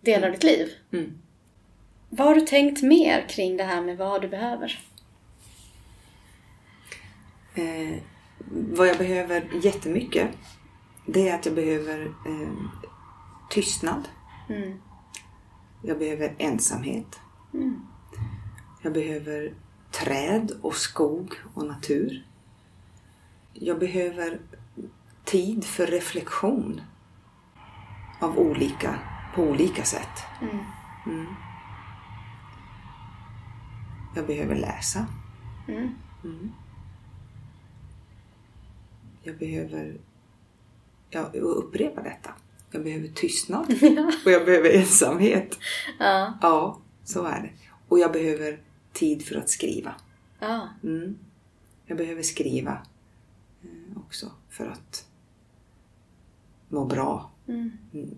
delar 0.00 0.28
av 0.28 0.32
ditt 0.32 0.44
liv. 0.44 0.72
Mm. 0.92 1.18
Vad 2.10 2.26
har 2.26 2.34
du 2.34 2.40
tänkt 2.40 2.82
mer 2.82 3.28
kring 3.28 3.56
det 3.56 3.64
här 3.64 3.80
med 3.80 3.96
vad 3.96 4.22
du 4.22 4.28
behöver? 4.28 4.78
Eh, 7.56 7.98
vad 8.48 8.88
jag 8.88 8.98
behöver 8.98 9.50
jättemycket, 9.62 10.30
det 11.06 11.28
är 11.28 11.34
att 11.34 11.46
jag 11.46 11.54
behöver 11.54 12.04
eh, 12.04 12.52
tystnad. 13.50 14.08
Mm. 14.48 14.78
Jag 15.82 15.98
behöver 15.98 16.34
ensamhet. 16.38 17.20
Jag 18.82 18.92
behöver 18.92 19.54
träd 19.90 20.52
och 20.62 20.74
skog 20.74 21.34
och 21.54 21.66
natur. 21.66 22.26
Jag 23.52 23.78
behöver 23.78 24.40
tid 25.24 25.64
för 25.64 25.86
reflektion 25.86 26.80
av 28.20 28.38
olika, 28.38 28.98
på 29.34 29.42
olika 29.42 29.82
sätt. 29.82 30.24
Mm. 31.06 31.26
Jag 34.14 34.26
behöver 34.26 34.54
läsa. 34.54 35.06
Mm. 35.68 35.94
Mm. 39.26 39.32
Jag 39.32 39.38
behöver 39.38 39.96
ja, 41.10 41.22
upprepa 41.32 42.02
detta. 42.02 42.30
Jag 42.70 42.84
behöver 42.84 43.08
tystnad 43.08 43.66
och 44.24 44.30
jag 44.30 44.44
behöver 44.44 44.70
ensamhet. 44.70 45.58
Ja. 45.98 46.38
Ja, 46.42 46.78
så 47.04 47.24
är 47.24 47.42
det. 47.42 47.50
Och 47.88 47.98
jag 47.98 48.12
behöver 48.12 48.60
tid 48.92 49.26
för 49.26 49.36
att 49.36 49.48
skriva. 49.50 49.94
ja. 50.40 50.68
Mm. 50.82 51.18
Jag 51.88 51.98
behöver 51.98 52.22
skriva 52.22 52.78
eh, 53.62 53.98
också 53.98 54.30
för 54.50 54.66
att 54.66 55.06
må 56.68 56.84
bra. 56.84 57.30
Mm. 57.48 57.72
Mm. 57.94 58.14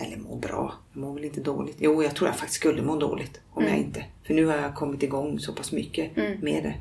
Eller 0.00 0.16
må 0.16 0.36
bra, 0.36 0.74
jag 0.92 1.00
mår 1.00 1.14
väl 1.14 1.24
inte 1.24 1.40
dåligt. 1.40 1.76
Jo, 1.78 2.02
jag 2.02 2.16
tror 2.16 2.28
jag 2.28 2.36
faktiskt 2.38 2.60
skulle 2.60 2.82
må 2.82 2.96
dåligt 2.96 3.40
om 3.50 3.64
jag 3.64 3.76
inte. 3.76 4.04
För 4.26 4.34
nu 4.34 4.46
har 4.46 4.56
jag 4.56 4.74
kommit 4.74 5.02
igång 5.02 5.38
så 5.38 5.52
pass 5.52 5.72
mycket 5.72 6.16
Mm. 6.16 6.38
med 6.40 6.62
det. 6.62 6.74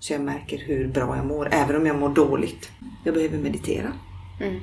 Så 0.00 0.12
jag 0.12 0.20
märker 0.20 0.58
hur 0.58 0.88
bra 0.88 1.16
jag 1.16 1.26
mår, 1.26 1.48
även 1.52 1.76
om 1.76 1.86
jag 1.86 1.98
mår 1.98 2.08
dåligt. 2.08 2.70
Jag 3.04 3.14
behöver 3.14 3.38
meditera. 3.38 3.92
Mm. 4.40 4.60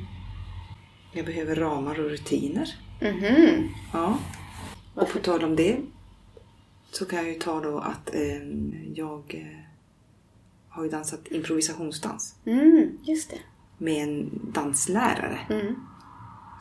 Jag 1.13 1.25
behöver 1.25 1.55
ramar 1.55 2.00
och 2.00 2.10
rutiner. 2.10 2.75
Mhm. 3.01 3.69
Ja. 3.93 4.17
Och 4.96 5.10
på 5.10 5.19
tal 5.19 5.43
om 5.43 5.55
det 5.55 5.77
så 6.91 7.05
kan 7.05 7.19
jag 7.19 7.27
ju 7.27 7.34
ta 7.39 7.62
då 7.62 7.77
att 7.79 8.15
eh, 8.15 8.43
jag 8.96 9.36
eh, 9.36 9.60
har 10.69 10.84
ju 10.84 10.89
dansat 10.89 11.27
improvisationsdans 11.27 12.36
Mm, 12.46 12.98
just 13.03 13.29
det. 13.29 13.39
med 13.77 14.03
en 14.03 14.29
danslärare 14.53 15.39
Mm. 15.50 15.75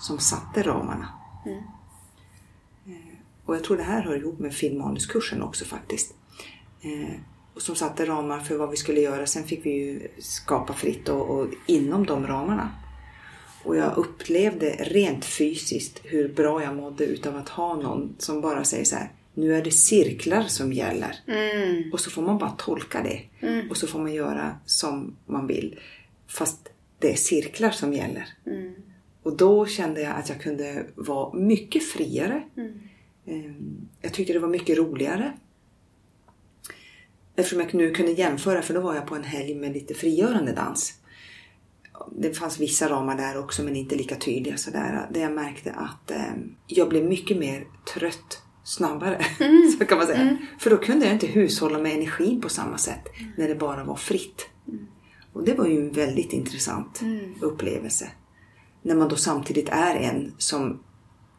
som 0.00 0.18
satte 0.18 0.62
ramarna. 0.62 1.08
Mm. 1.47 1.58
Eh, 2.87 3.14
och 3.44 3.54
jag 3.54 3.64
tror 3.64 3.76
det 3.76 3.82
här 3.82 4.02
hör 4.02 4.16
ihop 4.16 4.38
med 4.38 4.54
filmmanuskursen 4.54 5.42
också 5.42 5.64
faktiskt. 5.64 6.14
Eh, 6.80 7.14
som 7.59 7.75
satte 7.77 8.05
ramar 8.07 8.41
för 8.41 8.57
vad 8.57 8.71
vi 8.71 8.77
skulle 8.77 9.00
göra. 9.00 9.27
Sen 9.27 9.45
fick 9.45 9.67
vi 9.67 9.71
ju 9.71 10.09
skapa 10.19 10.73
fritt 10.73 11.09
och, 11.09 11.31
och 11.31 11.47
inom 11.67 12.07
de 12.07 12.27
ramarna. 12.27 12.71
Och 13.65 13.77
jag 13.77 13.97
upplevde 13.99 14.71
rent 14.71 15.25
fysiskt 15.25 16.00
hur 16.05 16.29
bra 16.35 16.62
jag 16.62 16.77
mådde 16.77 17.05
utav 17.05 17.37
att 17.37 17.49
ha 17.49 17.77
någon 17.77 18.15
som 18.19 18.41
bara 18.41 18.65
säger 18.65 18.85
så 18.85 18.97
här. 18.97 19.12
Nu 19.35 19.55
är 19.55 19.62
det 19.65 19.71
cirklar 19.71 20.43
som 20.43 20.73
gäller. 20.73 21.17
Mm. 21.27 21.93
Och 21.93 22.00
så 22.00 22.11
får 22.11 22.23
man 22.23 22.38
bara 22.38 22.50
tolka 22.50 23.03
det. 23.03 23.21
Och 23.71 23.77
så 23.77 23.87
får 23.87 23.99
man 23.99 24.15
göra 24.15 24.57
som 24.67 25.17
man 25.27 25.47
vill. 25.47 25.79
Fast 26.29 26.69
det 26.99 27.12
är 27.12 27.17
cirklar 27.17 27.71
som 27.71 27.93
gäller. 27.93 28.29
Mm. 28.47 28.75
Och 29.23 29.37
då 29.37 29.67
kände 29.67 30.00
jag 30.00 30.17
att 30.17 30.29
jag 30.29 30.41
kunde 30.41 30.87
vara 30.95 31.35
mycket 31.38 31.85
friare. 31.85 32.43
Mm. 32.57 32.79
Ehm, 33.27 33.88
Jag 34.03 34.12
tyckte 34.12 34.33
det 34.33 34.38
var 34.38 34.49
mycket 34.49 34.79
roligare. 34.79 35.33
Eftersom 37.38 37.61
jag 37.61 37.75
nu 37.75 37.90
kunde 37.90 38.12
jämföra, 38.12 38.62
för 38.62 38.75
då 38.75 38.80
var 38.80 38.95
jag 38.95 39.07
på 39.07 39.14
en 39.14 39.25
helg 39.25 39.54
med 39.54 39.73
lite 39.73 39.95
frigörande 39.95 40.52
dans. 40.52 40.95
Det 42.16 42.35
fanns 42.35 42.61
vissa 42.61 42.88
ramar 42.88 43.16
där 43.16 43.38
också, 43.38 43.62
men 43.62 43.76
inte 43.76 43.97
lika 43.97 44.16
tydliga 44.16 44.57
sådär. 44.57 45.09
Där 45.11 45.21
jag 45.21 45.33
märkte 45.33 45.73
att 45.73 46.11
eh, 46.11 46.33
jag 46.66 46.88
blev 46.88 47.04
mycket 47.04 47.38
mer 47.38 47.66
trött 47.95 48.42
snabbare. 48.64 49.25
så 49.78 49.85
kan 49.85 49.99
man 49.99 50.07
säga. 50.07 50.37
För 50.59 50.71
då 50.71 50.76
kunde 50.76 51.07
jag 51.07 51.14
inte 51.14 51.26
hushålla 51.26 51.78
med 51.78 51.92
energin 51.92 52.40
på 52.40 52.49
samma 52.49 52.78
sätt 52.78 53.09
när 53.37 53.49
det 53.49 53.54
bara 53.54 53.85
var 53.85 53.97
fritt. 53.97 54.47
Och 55.33 55.45
det 55.45 55.54
var 55.54 55.66
ju 55.66 55.76
en 55.76 55.92
väldigt 55.92 56.33
intressant 56.33 57.00
upplevelse. 57.40 58.09
När 58.83 58.95
man 58.95 59.09
då 59.09 59.16
samtidigt 59.16 59.68
är 59.68 59.95
en 59.95 60.33
som 60.38 60.80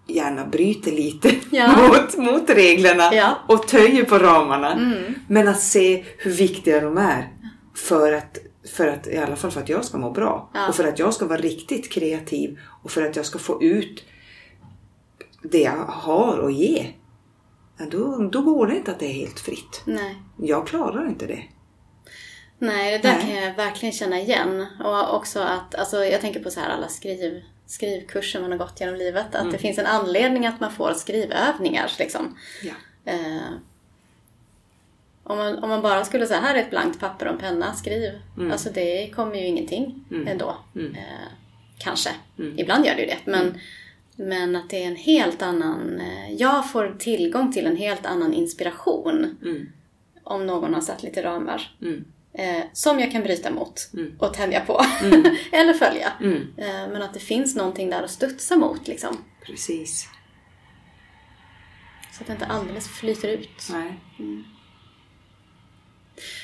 gärna 0.10 0.46
bryter 0.46 0.92
lite 0.92 1.32
Ja. 1.52 1.88
mot, 1.88 2.18
mot 2.18 2.50
reglerna 2.50 3.14
Ja. 3.16 3.36
och 3.48 3.68
töjer 3.68 4.04
på 4.04 4.18
ramarna. 4.20 5.02
Men 5.28 5.48
att 5.48 5.62
se 5.62 6.06
hur 6.18 6.32
viktiga 6.32 6.80
de 6.82 6.98
är 6.98 7.34
för 7.76 8.14
att, 8.14 8.38
för 8.76 8.88
att, 8.88 9.08
i 9.08 9.18
alla 9.18 9.36
fall 9.36 9.52
för 9.52 9.62
att 9.62 9.70
jag 9.70 9.86
ska 9.86 9.98
må 9.98 10.12
bra. 10.12 10.50
Ja. 10.54 10.68
Och 10.68 10.76
för 10.76 10.84
att 10.88 11.00
jag 11.00 11.14
ska 11.14 11.26
vara 11.26 11.40
riktigt 11.42 11.92
kreativ 11.92 12.60
och 12.84 12.92
för 12.92 13.06
att 13.06 13.16
jag 13.16 13.26
ska 13.26 13.40
få 13.40 13.64
ut 13.64 14.04
det 15.44 15.62
jag 15.62 15.86
har 15.88 16.48
att 16.48 16.54
ge. 16.54 16.86
Ja, 17.78 17.86
då, 17.92 18.30
då 18.32 18.42
går 18.42 18.68
det 18.68 18.76
inte 18.78 18.92
att 18.92 19.00
det 19.00 19.06
är 19.06 19.14
helt 19.14 19.40
fritt. 19.40 19.82
Nej. 19.86 20.16
Jag 20.38 20.68
klarar 20.68 21.08
inte 21.08 21.26
det. 21.28 21.44
Nej, 22.62 22.92
det 22.92 23.08
där 23.08 23.16
Nej. 23.18 23.22
kan 23.22 23.44
jag 23.44 23.56
verkligen 23.56 23.94
känna 23.94 24.20
igen. 24.20 24.66
Och 24.84 25.16
också 25.16 25.40
att, 25.40 25.76
alltså 25.76 25.98
jag 26.06 26.22
tänker 26.22 26.44
på 26.44 26.50
så 26.50 26.60
här 26.60 26.70
alla 26.70 26.88
skriv, 26.88 27.42
skrivkurser 27.70 28.42
man 28.42 28.52
har 28.52 28.58
gått 28.58 28.80
genom 28.80 28.96
livet. 28.96 29.36
Att 29.36 29.52
det 29.52 29.58
finns 29.58 29.78
en 29.78 29.86
anledning 29.86 30.46
att 30.48 30.60
man 30.60 30.72
får 30.72 30.94
skrivövningar 30.94 31.92
liksom. 32.00 32.38
Ja. 32.64 32.74
Eh, 33.06 33.52
om, 35.24 35.38
man, 35.38 35.64
om 35.64 35.70
man 35.70 35.82
bara 35.82 36.06
skulle 36.06 36.28
säga 36.28 36.40
här 36.40 36.56
är 36.56 36.60
ett 36.60 36.70
blankt 36.70 37.00
papper 37.00 37.26
och 37.26 37.32
en 37.34 37.40
penna, 37.40 37.74
skriv. 37.74 38.12
Alltså 38.52 38.70
det 38.70 39.10
kommer 39.16 39.36
ju 39.36 39.46
ingenting 39.46 40.06
ändå. 40.28 40.58
Eh, 40.96 41.28
kanske. 41.78 42.10
Ibland 42.58 42.86
gör 42.86 42.96
det 42.96 43.02
ju 43.02 43.08
det. 43.08 43.18
Men, 43.26 43.60
men 44.16 44.56
att 44.56 44.70
det 44.70 44.84
är 44.84 44.88
en 44.88 44.96
helt 44.96 45.42
annan... 45.42 46.00
Eh, 46.00 46.34
jag 46.34 46.72
får 46.72 46.96
tillgång 47.00 47.54
till 47.54 47.66
en 47.66 47.78
helt 47.78 48.06
annan 48.06 48.34
inspiration. 48.34 49.38
Mm. 49.42 49.70
Om 50.24 50.46
någon 50.46 50.74
har 50.74 50.82
satt 50.82 51.04
lite 51.04 51.24
ramar. 51.24 51.76
Mm. 52.40 52.56
Eh, 52.62 52.66
som 52.74 53.00
jag 53.00 53.12
kan 53.12 53.24
bryta 53.24 53.52
mot 53.52 53.90
Mm. 53.94 54.16
och 54.20 54.34
tänja 54.34 54.60
på. 54.60 54.82
Eller 55.52 55.74
följa. 55.74 56.12
Mm. 56.22 56.48
Eh, 56.58 56.88
men 56.92 57.02
att 57.02 57.14
det 57.14 57.20
finns 57.20 57.56
någonting 57.56 57.90
där 57.90 58.04
att 58.04 58.12
studsa 58.12 58.56
mot 58.56 58.88
liksom. 58.88 59.18
Precis. 59.46 60.08
Så 62.12 62.22
att 62.22 62.28
det 62.28 62.34
inte 62.34 62.46
alldeles 62.46 62.88
flyter 62.88 63.28
ut. 63.28 63.68
Nej. 63.72 64.00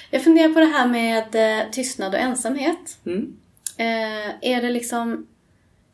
Jag 0.10 0.24
funderar 0.24 0.54
på 0.54 0.60
det 0.60 0.66
här 0.66 0.88
med 0.88 1.36
eh, 1.36 1.72
tystnad 1.72 2.14
och 2.14 2.20
ensamhet. 2.20 2.98
Mm. 3.06 3.38
Eh, 3.78 4.30
är 4.42 4.62
det 4.62 4.70
liksom... 4.70 5.28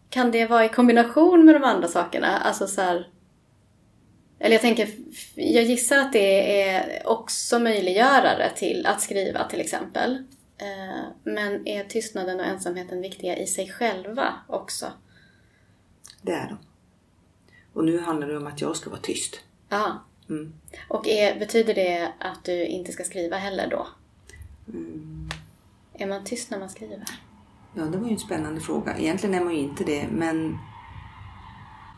Kan 0.10 0.32
det 0.32 0.46
vara 0.46 0.66
i 0.66 0.70
kombination 0.70 1.46
med 1.46 1.56
de 1.56 1.64
andra 1.64 1.88
sakerna? 1.88 2.38
Alltså 2.38 2.68
så 2.68 2.82
här, 2.82 3.08
Eller 4.44 4.56
jag 4.56 4.62
tänker, 4.62 4.90
jag 5.36 5.64
gissar 5.64 5.98
att 5.98 6.14
det 6.14 6.62
är 6.62 7.08
också 7.08 7.60
möjliggörare 7.60 8.52
till 8.56 8.86
att 8.86 9.02
skriva 9.02 9.48
till 9.48 9.62
exempel. 9.62 10.24
Eh, 10.58 11.06
men 11.24 11.68
är 11.68 11.84
tystnaden 11.84 12.40
och 12.40 12.46
ensamheten 12.46 13.02
viktiga 13.02 13.38
i 13.38 13.48
sig 13.48 13.70
själva 13.70 14.34
också? 14.48 14.92
Det 16.22 16.32
är 16.32 16.48
de. 16.48 16.58
Och 17.74 17.86
nu 17.86 18.00
handlar 18.00 18.28
det 18.28 18.38
om 18.38 18.48
att 18.48 18.62
jag 18.62 18.76
ska 18.76 18.90
vara 18.90 19.02
tyst. 19.02 19.40
Ja. 19.70 20.04
Mm. 20.30 20.54
Och 20.90 21.08
är, 21.08 21.40
betyder 21.40 21.74
det 21.74 22.12
att 22.20 22.44
du 22.44 22.66
inte 22.66 22.92
ska 22.92 23.04
skriva 23.04 23.38
heller 23.38 23.68
då? 23.68 23.88
Är 25.94 26.08
man 26.08 26.24
tyst 26.24 26.52
när 26.52 26.60
man 26.60 26.70
skriver? 26.70 27.04
Ja, 27.76 27.84
det 27.84 27.98
var 27.98 28.08
ju 28.08 28.14
en 28.14 28.20
spännande 28.20 28.62
fråga. 28.62 28.98
Egentligen 28.98 29.36
är 29.36 29.44
man 29.44 29.54
ju 29.54 29.60
inte 29.60 29.84
det, 29.84 30.08
men... 30.12 30.58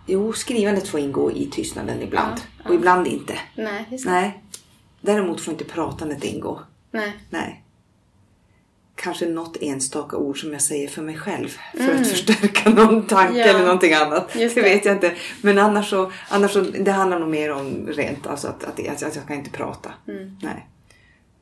Jo, 0.08 0.34
skrivandet 0.34 0.88
får 0.88 1.00
ingå 1.00 1.32
i 1.32 1.46
tystnaden 1.52 2.02
ibland. 2.02 2.42
Ja, 2.64 2.70
Och 2.70 2.76
ibland 2.76 3.08
inte. 3.08 3.40
Nej, 3.56 3.86
just 3.92 4.06
det. 4.06 4.12
Nej. 4.12 4.44
Däremot 5.02 5.42
får 5.42 5.52
inte 5.52 5.66
pratandet 5.66 6.24
ingå. 6.24 6.60
Nej. 6.92 7.14
Nej. 7.30 7.60
kanske 8.96 9.26
något 9.26 9.58
enstaka 9.62 10.18
ord 10.18 10.42
som 10.42 10.52
jag 10.54 10.62
säger 10.62 10.88
för 10.88 11.02
mig 11.02 11.18
själv. 11.18 11.58
För 11.78 11.94
att 11.96 12.08
förstärka 12.08 12.70
någon 12.70 13.08
tanke 13.08 13.38
Ja. 13.40 13.46
eller 13.46 13.60
någonting 13.66 13.94
annat. 13.94 14.36
Just 14.36 14.56
det 14.56 14.62
det. 14.62 14.70
vet 14.70 14.86
jag 14.86 14.96
inte. 14.96 15.14
Men 15.42 15.58
annars 15.60 15.90
så, 15.90 16.12
annars 16.30 16.52
så 16.52 16.62
det 16.62 16.92
handlar 16.92 17.20
nog 17.20 17.30
mer 17.30 17.52
om 17.52 17.88
rent, 17.88 18.28
alltså 18.28 18.48
att, 18.48 18.64
att, 18.64 18.80
att, 18.88 19.04
att 19.04 19.16
jag 19.16 19.28
kan 19.28 19.38
inte 19.38 19.50
prata. 19.50 19.94
Mm. 20.08 20.38
Nej. 20.42 20.68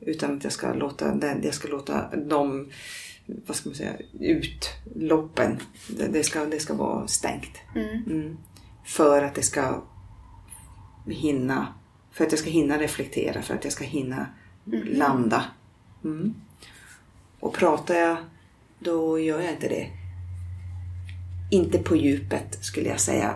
Utan 0.00 0.36
att 0.36 0.44
jag 0.44 0.52
ska 0.52 0.72
låta, 0.74 1.14
jag 1.42 1.54
ska 1.54 1.68
låta 1.68 2.16
dem, 2.16 2.68
vad 3.26 3.56
ska 3.56 3.68
man 3.68 3.76
säga, 3.76 3.92
utloppen. 4.20 5.58
Det, 5.88 6.06
det, 6.06 6.22
ska, 6.24 6.44
det 6.44 6.60
ska 6.60 6.74
vara 6.74 7.06
stängt. 7.08 7.56
Mm. 7.74 8.36
För 8.84 9.22
att 9.22 9.34
det 9.34 9.42
ska 9.42 9.82
hinna, 11.06 11.66
för 12.12 12.24
att 12.24 12.32
jag 12.32 12.38
ska 12.38 12.50
hinna 12.50 12.78
reflektera, 12.78 13.42
för 13.42 13.54
att 13.54 13.64
jag 13.64 13.72
ska 13.72 13.84
hinna 13.84 14.26
landa. 14.98 15.44
Mm. 16.04 16.34
Och 17.40 17.54
pratar 17.54 17.94
jag, 17.94 18.16
då 18.78 19.18
gör 19.18 19.40
jag 19.40 19.50
inte 19.52 19.68
det. 19.68 19.90
Inte 21.50 21.78
på 21.78 21.96
djupet 21.96 22.64
skulle 22.64 22.88
jag 22.88 23.00
säga. 23.00 23.34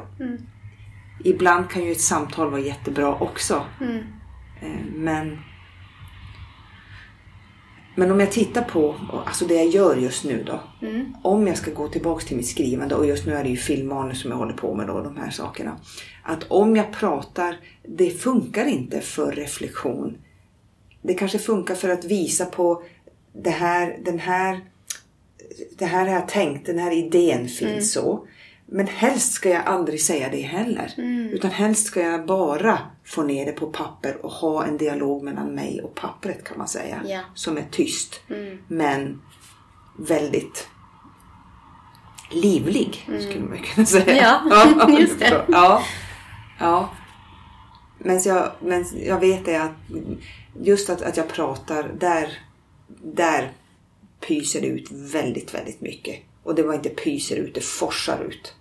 Ibland 1.25 1.71
kan 1.71 1.85
ju 1.85 1.93
ett 1.93 2.01
samtal 2.01 2.51
vara 2.51 2.61
jättebra 2.61 3.15
också. 3.15 3.65
Eh, 4.61 4.81
Men 4.95 5.39
men 7.99 8.11
om 8.11 8.21
jag 8.21 8.33
tittar 8.33 8.63
på 8.63 8.95
alltså 9.27 9.47
det 9.47 9.55
jag 9.55 9.67
gör 9.67 9.97
just 9.97 10.25
nu 10.25 10.45
då. 10.45 10.61
Om 11.23 11.47
jag 11.47 11.57
ska 11.57 11.71
gå 11.71 11.89
tillbaks 11.89 12.25
till 12.25 12.37
mitt 12.37 12.49
skrivande 12.49 12.95
och 12.95 13.07
just 13.07 13.27
nu 13.27 13.35
är 13.35 13.45
det 13.45 13.51
ju 13.51 13.57
filmmanus 13.57 14.21
som 14.21 14.31
jag 14.31 14.39
håller 14.39 14.53
på 14.53 14.75
med 14.75 14.87
då, 14.87 15.03
de 15.03 15.17
här 15.17 15.31
sakerna. 15.31 15.77
Att 16.23 16.45
om 16.49 16.77
jag 16.77 16.93
pratar, 16.93 17.57
det 17.83 18.11
funkar 18.11 18.67
inte 18.67 19.01
för 19.01 19.33
reflektion. 19.33 20.19
Det 21.03 21.15
kanske 21.15 21.39
funkar 21.39 21.75
för 21.75 21.89
att 21.89 22.05
visa 22.05 22.47
på 22.47 22.83
det 23.33 23.51
här, 23.51 23.99
den 24.05 24.19
här, 24.19 24.61
det 25.79 25.85
här 25.85 26.07
har 26.07 26.15
jag 26.15 26.29
tänkt, 26.29 26.67
den 26.67 26.79
här 26.79 26.93
idén 26.93 27.49
finns 27.49 27.93
så. 27.93 28.27
Men 28.69 28.87
helst 28.87 29.33
ska 29.33 29.51
jag 29.51 29.67
aldrig 29.67 30.03
säga 30.03 30.29
det 30.29 30.41
heller. 30.41 30.95
Utan 31.33 31.51
helst 31.51 31.87
ska 31.87 32.01
jag 32.01 32.27
bara 32.27 32.79
få 33.05 33.23
ner 33.23 33.47
det 33.47 33.53
på 33.53 33.67
papper 33.67 34.27
och 34.27 34.31
ha 34.31 34.65
en 34.65 34.77
dialog 34.77 35.23
mellan 35.23 35.55
mig 35.55 35.81
och 35.83 35.95
pappret 35.95 36.45
kan 36.45 36.59
man 36.59 36.69
säga. 36.69 37.03
Ja. 37.07 37.21
Som 37.35 37.57
är 37.57 37.65
tyst. 37.71 38.21
Men 38.69 39.23
väldigt 39.99 40.69
livlig 42.31 43.09
skulle 43.21 43.45
man 43.45 43.59
kunna 43.59 43.87
säga. 43.87 44.41
Ja, 44.51 44.91
just 45.01 45.19
det. 45.19 45.45
Ja. 45.49 45.83
ja. 46.59 46.91
Men 47.99 48.23
jag, 48.23 48.53
men 48.61 48.85
jag 49.05 49.21
vet 49.21 49.45
det 49.45 49.57
att 49.57 49.73
just 50.61 50.91
att, 50.91 51.03
att 51.03 51.17
jag 51.17 51.29
pratar, 51.29 51.91
där, 52.01 52.39
där 53.03 53.53
pyser 54.21 54.61
det 54.61 54.67
ut 54.67 54.91
väldigt, 54.91 55.55
väldigt 55.55 55.81
mycket. 55.81 56.17
Och 56.47 56.55
det 56.55 56.63
var 56.63 56.75
inte 56.75 56.89
pyser 56.89 57.37
ut, 57.37 57.55
det 57.55 57.61
forsar 57.65 58.25
ut. 58.25 58.55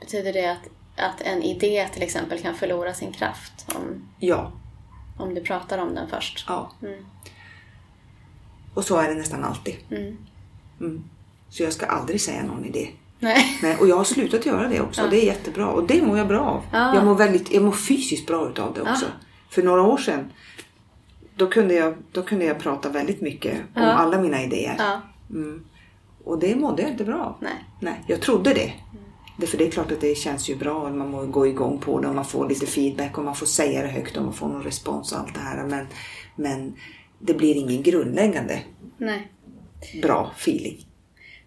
Betyder 0.00 0.32
det 0.32 0.50
att, 0.52 0.68
att 0.96 1.20
en 1.20 1.42
idé 1.42 1.88
till 1.92 2.02
exempel 2.02 2.38
kan 2.38 2.54
förlora 2.54 2.94
sin 2.94 3.12
kraft 3.12 3.52
om, 3.74 4.08
Ja, 4.18 4.52
om 5.18 5.34
du 5.34 5.40
pratar 5.40 5.78
om 5.78 5.94
den 5.94 6.08
först? 6.08 6.44
ja. 6.48 6.72
Och 8.74 8.84
så 8.84 8.96
är 8.96 9.08
det 9.08 9.14
nästan 9.14 9.44
alltid. 9.44 9.74
Mm. 10.80 11.04
Så 11.48 11.62
jag 11.62 11.72
ska 11.72 11.86
aldrig 11.86 12.20
säga 12.20 12.42
någon 12.42 12.64
idé. 12.64 12.88
Nej. 13.18 13.58
Nej, 13.62 13.76
och 13.80 13.88
jag 13.88 13.96
har 13.96 14.04
slutat 14.04 14.46
göra 14.46 14.68
det 14.68 14.80
också. 14.80 15.08
Det 15.10 15.22
är 15.22 15.26
jättebra. 15.26 15.68
Och 15.68 15.86
det 15.86 16.02
mår 16.02 16.18
jag 16.18 16.28
bra 16.28 16.40
av. 16.40 16.62
Ja. 16.72 16.94
Jag, 16.94 17.04
mår 17.04 17.14
väldigt, 17.14 17.52
jag 17.52 17.62
mår 17.62 17.72
fysiskt 17.72 18.26
bra 18.26 18.48
utav 18.48 18.74
det 18.74 18.82
också. 18.82 19.06
För 19.50 19.62
några 19.62 19.82
år 19.82 19.96
sedan 19.96 20.32
då 21.36 21.46
kunde, 21.46 21.74
jag, 21.74 21.94
då 22.12 22.22
kunde 22.22 22.44
jag 22.44 22.58
prata 22.58 22.88
väldigt 22.88 23.20
mycket 23.20 23.60
om 23.74 23.82
alla 23.82 24.20
mina 24.20 24.42
idéer. 24.42 25.00
Ja. 25.28 25.58
Och 26.24 26.38
det 26.38 26.56
mådde 26.56 26.82
jag 26.82 26.90
inte 26.90 27.04
bra 27.04 27.24
av. 27.24 27.36
Nej. 27.40 27.64
Nej, 27.80 28.04
jag 28.06 28.20
trodde 28.20 28.54
det. 28.54 28.72
det. 29.38 29.46
För 29.46 29.58
det 29.58 29.66
är 29.66 29.70
klart 29.70 29.92
att 29.92 30.00
det 30.00 30.14
känns 30.18 30.48
ju 30.50 30.56
bra. 30.56 30.74
och 30.88 30.92
Man 30.94 31.10
må 31.10 31.26
gå 31.26 31.46
igång 31.46 31.78
på 31.78 32.00
det 32.00 32.08
och 32.08 32.14
man 32.14 32.24
får 32.24 32.48
lite 32.48 32.66
feedback 32.66 33.18
och 33.18 33.24
man 33.24 33.34
får 33.34 33.46
säga 33.46 33.82
det 33.82 33.88
högt 33.88 34.16
och 34.16 34.22
man 34.24 34.32
får 34.32 34.48
någon 34.48 34.62
respons 34.62 35.12
och 35.12 35.18
allt 35.18 35.34
det 35.34 35.40
här. 35.40 35.64
Men, 35.66 35.86
men 36.36 36.74
det 37.18 37.34
blir 37.34 37.54
ingen 37.54 37.82
grundläggande 37.82 38.62
Nej. 38.98 39.32
bra 40.02 40.30
feeling. 40.36 40.86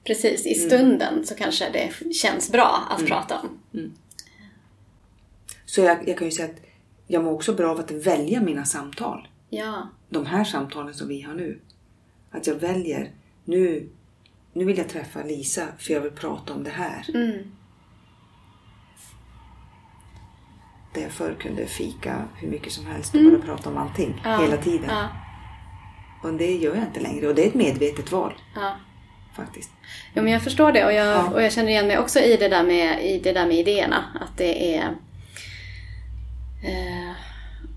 Precis, 0.03 0.45
i 0.45 0.55
Mm. 0.57 0.69
stunden 0.69 1.25
så 1.25 1.35
kanske 1.35 1.69
det 1.69 2.13
känns 2.13 2.51
bra 2.51 2.81
att 2.89 3.05
prata 3.05 3.39
om. 3.39 3.49
Så 5.65 5.81
jag, 5.81 6.07
jag 6.09 6.17
kan 6.17 6.27
ju 6.27 6.31
säga 6.31 6.49
att 6.49 6.61
jag 7.07 7.23
mår 7.23 7.31
också 7.33 7.53
bra 7.53 7.71
av 7.71 7.79
att 7.79 7.91
välja 7.91 8.41
mina 8.41 8.65
samtal. 8.65 9.27
Ja. 9.49 9.89
de 10.09 10.25
här 10.25 10.43
samtalen 10.43 10.93
som 10.93 11.07
vi 11.07 11.21
har 11.21 11.33
nu. 11.33 11.59
Att 12.31 12.47
jag 12.47 12.55
väljer, 12.55 13.11
nu, 13.47 13.89
nu 14.53 14.65
vill 14.65 14.77
jag 14.77 14.89
träffa 14.89 15.23
Lisa 15.23 15.67
för 15.77 15.93
jag 15.93 16.01
vill 16.01 16.11
prata 16.11 16.53
om 16.53 16.63
det 16.63 16.69
här. 16.69 17.05
Mm. 17.13 17.51
Där 20.93 21.01
jag 21.01 21.11
förr 21.11 21.35
kunde 21.39 21.65
fika 21.65 22.25
hur 22.35 22.47
mycket 22.47 22.73
som 22.73 22.85
helst 22.85 23.15
och 23.15 23.21
bara 23.23 23.41
prata 23.41 23.69
om 23.69 23.77
allting 23.77 24.21
Ja. 24.23 24.41
hela 24.41 24.57
tiden. 24.57 24.89
Ja. 24.89 25.07
Och 26.23 26.33
det 26.33 26.55
gör 26.57 26.75
jag 26.75 26.83
inte 26.83 26.99
längre 26.99 27.27
och 27.27 27.35
det 27.35 27.43
är 27.43 27.47
ett 27.47 27.53
medvetet 27.53 28.11
val 28.11 28.33
Ja. 28.55 28.75
faktiskt. 29.35 29.71
Jo, 30.13 30.23
men 30.23 30.33
jag 30.33 30.43
förstår 30.43 30.71
det 30.71 30.85
och 30.85 30.93
jag, 30.93 31.07
Ja. 31.07 31.29
och 31.33 31.41
jag 31.43 31.53
känner 31.53 31.69
igen 31.69 31.87
mig 31.87 31.99
också 31.99 32.19
i 32.19 32.37
det 32.37 32.47
där 32.47 32.63
med, 32.63 33.05
i 33.05 33.19
det 33.19 33.33
där 33.33 33.47
med 33.47 33.55
idéerna. 33.57 34.03
Att 34.21 34.37
det 34.37 34.75
är... 34.77 34.83
Eh, 36.63 37.11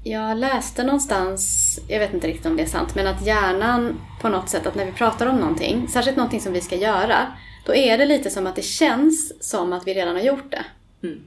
jag 0.05 0.39
läste 0.39 0.85
någonstans, 0.85 1.79
jag 1.89 1.99
vet 1.99 2.15
inte 2.15 2.27
riktigt 2.27 2.47
om 2.47 2.57
det 2.57 2.63
är 2.63 2.67
sant, 2.67 2.95
men 2.95 3.07
att 3.07 3.27
hjärnan 3.27 4.01
på 4.21 4.29
något 4.29 4.49
sätt, 4.49 4.67
att 4.67 4.75
när 4.75 4.87
vi 4.87 4.93
pratar 4.93 5.27
om 5.27 5.37
någonting, 5.37 5.89
särskilt 5.89 6.17
någonting 6.17 6.41
som 6.41 6.53
vi 6.53 6.61
ska 6.61 6.77
göra, 6.77 7.37
då 7.67 7.75
är 7.75 7.99
det 7.99 8.07
lite 8.07 8.31
som 8.31 8.47
att 8.47 8.57
det 8.57 8.63
känns 8.63 9.49
som 9.49 9.73
att 9.73 9.87
vi 9.87 9.95
redan 9.95 10.17
har 10.17 10.23
gjort 10.23 10.51
det. 10.51 10.65
Mm. 11.07 11.21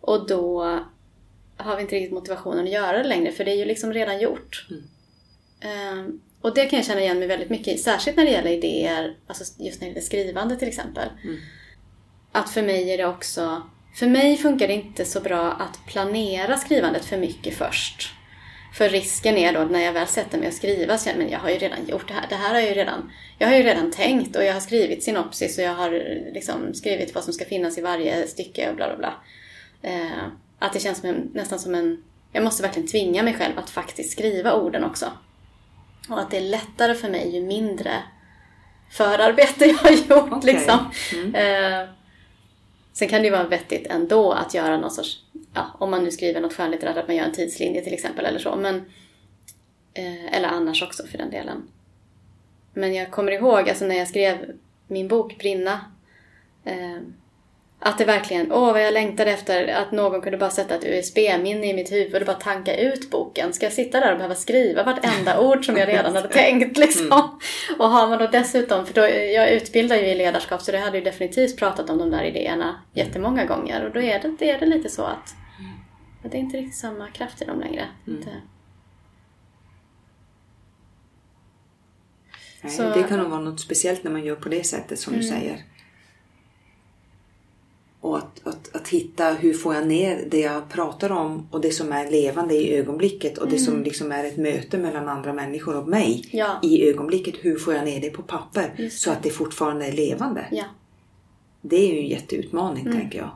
Och 0.00 0.26
då 0.26 0.78
har 1.56 1.76
vi 1.76 1.82
inte 1.82 1.94
riktigt 1.94 2.14
motivationen 2.14 2.64
att 2.64 2.70
göra 2.70 2.98
det 2.98 3.08
längre, 3.08 3.32
för 3.32 3.44
det 3.44 3.50
är 3.50 3.56
ju 3.56 3.64
liksom 3.64 3.92
redan 3.92 4.20
gjort. 4.20 4.66
Ehm, 5.60 6.20
och 6.40 6.54
det 6.54 6.66
kan 6.66 6.76
jag 6.76 6.86
känna 6.86 7.00
igen 7.00 7.18
mig 7.18 7.28
väldigt 7.28 7.50
mycket 7.50 7.74
i, 7.74 7.78
särskilt 7.78 8.16
när 8.16 8.24
det 8.24 8.30
gäller 8.30 8.50
idéer, 8.50 9.16
alltså 9.26 9.44
just 9.62 9.80
när 9.80 9.88
det 9.88 9.90
gäller 9.90 10.06
skrivande 10.06 10.56
till 10.56 10.68
exempel. 10.68 11.08
Att 12.32 12.50
för 12.50 12.62
mig 12.62 12.90
är 12.90 12.98
det 12.98 13.06
också, 13.06 13.62
för 13.96 14.06
mig 14.06 14.36
funkar 14.36 14.68
det 14.68 14.74
inte 14.74 15.04
så 15.04 15.20
bra 15.20 15.52
att 15.52 15.86
planera 15.86 16.56
skrivandet 16.56 17.04
för 17.04 17.16
mycket 17.16 17.56
först. 17.56 18.12
För 18.74 18.88
risken 18.88 19.36
är 19.36 19.52
då 19.52 19.60
när 19.60 19.80
jag 19.80 19.92
väl 19.92 20.06
sätter 20.06 20.38
mig 20.38 20.48
och 20.48 20.54
skriva 20.54 20.98
så 20.98 21.08
jag, 21.08 21.18
men 21.18 21.30
jag 21.30 21.38
har 21.38 21.50
ju 21.50 21.58
redan 21.58 21.86
gjort 21.86 22.08
det 22.08 22.14
här. 22.14 22.26
Det 22.28 22.34
här 22.34 22.54
har 22.54 22.60
jag 22.60 22.68
ju 22.68 22.74
redan, 22.74 23.12
jag 23.38 23.48
har 23.48 23.56
ju 23.56 23.62
redan 23.62 23.90
tänkt 23.90 24.36
och 24.36 24.44
jag 24.44 24.52
har 24.52 24.60
skrivit 24.60 25.04
synopsis 25.04 25.58
och 25.58 25.64
jag 25.64 25.74
har 25.74 25.90
liksom 26.34 26.74
skrivit 26.74 27.14
vad 27.14 27.24
som 27.24 27.32
ska 27.32 27.44
finnas 27.44 27.78
i 27.78 27.80
varje 27.80 28.26
stycke 28.26 28.70
och 28.70 28.76
bla 28.76 28.86
bla 28.86 28.96
bla. 28.96 29.14
Eh, 29.82 30.26
att 30.58 30.72
det 30.72 30.80
känns 30.80 31.04
en, 31.04 31.30
nästan 31.34 31.58
som 31.58 31.74
en, 31.74 32.02
jag 32.32 32.44
måste 32.44 32.62
verkligen 32.62 32.88
tvinga 32.88 33.22
mig 33.22 33.34
själv 33.34 33.58
att 33.58 33.70
faktiskt 33.70 34.12
skriva 34.12 34.54
orden 34.54 34.84
också. 34.84 35.12
Och 36.08 36.20
att 36.20 36.30
det 36.30 36.36
är 36.36 36.40
lättare 36.40 36.94
för 36.94 37.08
mig 37.08 37.34
ju 37.34 37.42
mindre 37.42 38.02
förarbete 38.90 39.66
jag 39.66 39.74
har 39.74 39.90
gjort. 39.90 40.32
Okej. 40.32 40.54
Liksom. 40.54 40.78
Eh, 41.34 41.95
sen 42.98 43.08
kan 43.08 43.20
det 43.20 43.26
ju 43.26 43.32
vara 43.32 43.48
vettigt 43.48 43.86
ändå 43.86 44.32
att 44.32 44.54
göra 44.54 44.76
någon 44.76 44.90
sorts, 44.90 45.24
ja, 45.54 45.66
om 45.78 45.90
man 45.90 46.04
nu 46.04 46.10
skriver 46.10 46.40
något 46.40 46.54
skönlitterärt, 46.54 46.96
att 46.96 47.06
man 47.06 47.16
gör 47.16 47.24
en 47.24 47.32
tidslinje 47.32 47.84
till 47.84 47.94
exempel 47.94 48.24
eller 48.24 48.38
så. 48.38 48.56
Men, 48.56 48.76
eh, 49.94 50.36
eller 50.36 50.48
annars 50.48 50.82
också 50.82 51.06
för 51.06 51.18
den 51.18 51.30
delen. 51.30 51.68
Men 52.72 52.94
jag 52.94 53.10
kommer 53.10 53.32
ihåg 53.32 53.68
alltså 53.68 53.84
när 53.84 53.96
jag 53.96 54.08
skrev 54.08 54.56
min 54.86 55.08
bok 55.08 55.38
Brinna. 55.38 55.80
Eh, 56.64 56.98
att 57.78 57.98
det 57.98 58.04
verkligen, 58.04 58.52
åh 58.52 58.72
vad 58.72 58.82
jag 58.84 58.94
längtade 58.94 59.30
efter 59.30 59.68
att 59.68 59.92
någon 59.92 60.20
kunde 60.20 60.38
bara 60.38 60.50
sätta 60.50 60.74
ett 60.74 60.84
USB-minne 60.84 61.66
i 61.66 61.74
mitt 61.74 61.92
huvud 61.92 62.22
och 62.22 62.26
bara 62.26 62.36
tanka 62.36 62.76
ut 62.76 63.10
boken. 63.10 63.52
Ska 63.52 63.66
jag 63.66 63.72
sitta 63.72 64.00
där 64.00 64.10
och 64.12 64.16
behöva 64.18 64.34
skriva 64.34 64.82
vartenda 64.84 65.40
ord 65.48 65.66
som 65.66 65.76
jag 65.76 65.88
redan 65.88 66.16
hade 66.16 66.28
tänkt 66.28 66.76
liksom? 66.78 67.30
Och 67.78 67.88
har 67.88 68.08
man 68.08 68.18
då 68.18 68.26
dessutom, 68.26 68.86
för 68.86 68.94
då, 68.94 69.00
jag 69.08 69.50
utbildar 69.50 69.96
ju 69.96 70.02
i 70.06 70.14
ledarskap 70.14 70.62
så 70.62 70.72
det 70.72 70.78
hade 70.78 70.98
ju 70.98 71.04
definitivt 71.04 71.58
pratat 71.58 71.90
om 71.90 71.98
de 71.98 72.10
där 72.10 72.24
idéerna 72.24 72.80
jättemånga 72.92 73.44
gånger 73.44 73.84
och 73.84 73.92
då 73.92 74.00
är 74.00 74.18
det, 74.20 74.36
det 74.38 74.50
är 74.50 74.60
det 74.60 74.66
lite 74.66 74.88
så 74.88 75.02
att, 75.04 75.34
att 76.24 76.30
det 76.32 76.36
är 76.36 76.40
inte 76.40 76.56
riktigt 76.56 76.76
samma 76.78 77.08
kraft 77.10 77.42
i 77.42 77.44
dem 77.44 77.60
längre. 77.60 77.84
Inte. 78.06 78.30
Nej, 82.62 82.72
Så- 82.72 82.82
Det 82.94 83.02
kan 83.02 83.18
nog 83.18 83.30
vara 83.30 83.40
något 83.40 83.60
speciellt 83.60 84.04
när 84.04 84.10
man 84.10 84.24
gör 84.24 84.36
på 84.36 84.48
det 84.48 84.64
sättet 84.66 84.98
som 84.98 85.12
du 85.16 85.22
säger. 85.22 85.62
Och 88.06 88.18
att, 88.18 88.40
att, 88.46 88.76
att 88.76 88.88
hitta 88.88 89.32
hur 89.32 89.54
får 89.54 89.74
jag 89.74 89.86
ner 89.86 90.24
det 90.30 90.40
jag 90.40 90.68
pratar 90.68 91.12
om 91.12 91.48
och 91.50 91.60
det 91.60 91.70
som 91.70 91.92
är 91.92 92.10
levande 92.10 92.54
i 92.54 92.76
ögonblicket 92.76 93.38
och 93.38 93.48
det 93.48 93.58
som 93.58 93.82
liksom 93.82 94.12
är 94.12 94.24
ett 94.24 94.36
möte 94.36 94.78
mellan 94.78 95.08
andra 95.08 95.32
människor 95.32 95.76
och 95.76 95.88
mig 95.88 96.28
Ja. 96.32 96.60
i 96.62 96.88
ögonblicket. 96.88 97.34
Hur 97.40 97.58
får 97.58 97.74
jag 97.74 97.84
ner 97.84 98.00
det 98.00 98.10
på 98.10 98.22
papper 98.22 98.74
Just 98.78 99.02
så 99.02 99.10
att 99.10 99.22
det 99.22 99.30
fortfarande 99.30 99.86
är 99.86 99.92
levande? 99.92 100.46
Ja. 100.50 100.64
Det 101.62 101.76
är 101.76 101.94
ju 101.94 101.98
en 101.98 102.06
jätteutmaning 102.06 102.92
tänker 102.92 103.18
jag. 103.18 103.30